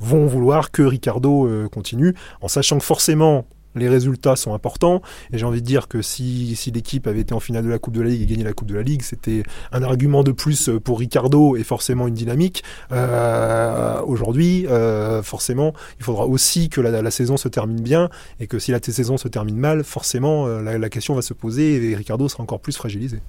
vont 0.00 0.26
vouloir 0.26 0.70
que 0.70 0.82
Ricardo 0.82 1.46
euh, 1.46 1.68
continue, 1.68 2.14
en 2.40 2.48
sachant 2.48 2.78
que 2.78 2.84
forcément 2.84 3.46
les 3.74 3.88
résultats 3.88 4.36
sont 4.36 4.54
importants. 4.54 5.02
Et 5.32 5.38
j'ai 5.38 5.44
envie 5.44 5.62
de 5.62 5.66
dire 5.66 5.88
que 5.88 6.02
si, 6.02 6.56
si 6.56 6.70
l'équipe 6.70 7.06
avait 7.06 7.20
été 7.20 7.34
en 7.34 7.40
finale 7.40 7.64
de 7.64 7.70
la 7.70 7.78
Coupe 7.78 7.94
de 7.94 8.02
la 8.02 8.10
Ligue 8.10 8.22
et 8.22 8.26
gagné 8.26 8.44
la 8.44 8.52
Coupe 8.52 8.68
de 8.68 8.74
la 8.74 8.82
Ligue, 8.82 9.02
c'était 9.02 9.42
un 9.72 9.82
argument 9.82 10.22
de 10.22 10.32
plus 10.32 10.70
pour 10.84 10.98
Ricardo 10.98 11.56
et 11.56 11.64
forcément 11.64 12.08
une 12.08 12.14
dynamique. 12.14 12.62
Euh, 12.92 14.00
Aujourd'hui, 14.02 14.66
euh, 14.66 15.22
forcément, 15.22 15.72
il 15.98 16.04
faudra 16.04 16.26
aussi 16.26 16.68
que 16.68 16.80
la, 16.80 17.10
saison 17.10 17.36
se 17.36 17.48
termine 17.48 17.80
bien 17.80 18.10
et 18.40 18.46
que 18.46 18.58
si 18.58 18.70
la 18.70 18.78
saison 18.82 19.16
se 19.16 19.28
termine 19.28 19.56
mal, 19.56 19.84
forcément, 19.84 20.46
euh, 20.46 20.78
la 20.78 20.88
question 20.88 21.14
va 21.14 21.22
se 21.22 21.34
poser 21.34 21.90
et 21.90 21.96
Ricardo 21.96 22.28
sera 22.28 22.42
encore 22.42 22.60
plus 22.60 22.76
fragilisé 22.76 23.20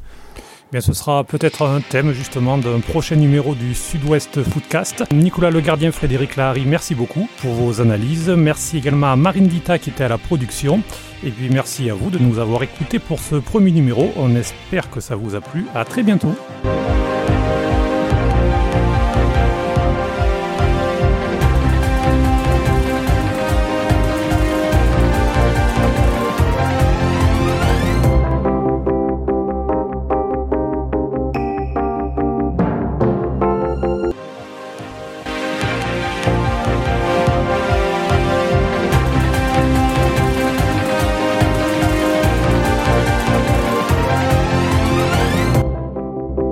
ce 0.80 0.94
sera 0.94 1.24
peut-être 1.24 1.66
un 1.66 1.82
thème 1.82 2.14
justement 2.14 2.58
d'un 2.58 2.80
prochain 2.80 3.16
numéro 3.16 3.56
du 3.56 3.74
Sud-Ouest 3.74 4.44
Footcast. 4.44 5.04
Nicolas 5.14 5.52
Le 5.52 5.62
Gardien, 5.62 5.92
Frédéric 5.92 6.36
Lahari, 6.36 6.64
merci 6.66 6.96
beaucoup 6.96 7.28
pour 7.42 7.54
vos 7.54 7.82
analyses. 7.82 8.30
Merci 8.30 8.78
également 8.78 9.12
à 9.12 9.16
Marine 9.16 9.48
Dita 9.48 9.78
qui 9.78 9.90
était 9.92 10.04
à 10.04 10.10
la 10.10 10.18
production. 10.18 10.82
Et 11.24 11.30
puis 11.32 11.50
merci 11.50 11.90
à 11.90 11.94
vous 11.94 12.10
de 12.10 12.18
nous 12.18 12.40
avoir 12.40 12.64
écoutés 12.64 13.00
pour 13.00 13.20
ce 13.20 13.36
premier 13.36 13.72
numéro. 13.72 14.12
On 14.18 14.36
espère 14.36 14.90
que 14.90 15.00
ça 15.00 15.16
vous 15.16 15.36
a 15.36 15.42
plu. 15.42 15.66
À 15.74 15.86
très 15.86 16.04
bientôt. 16.04 16.36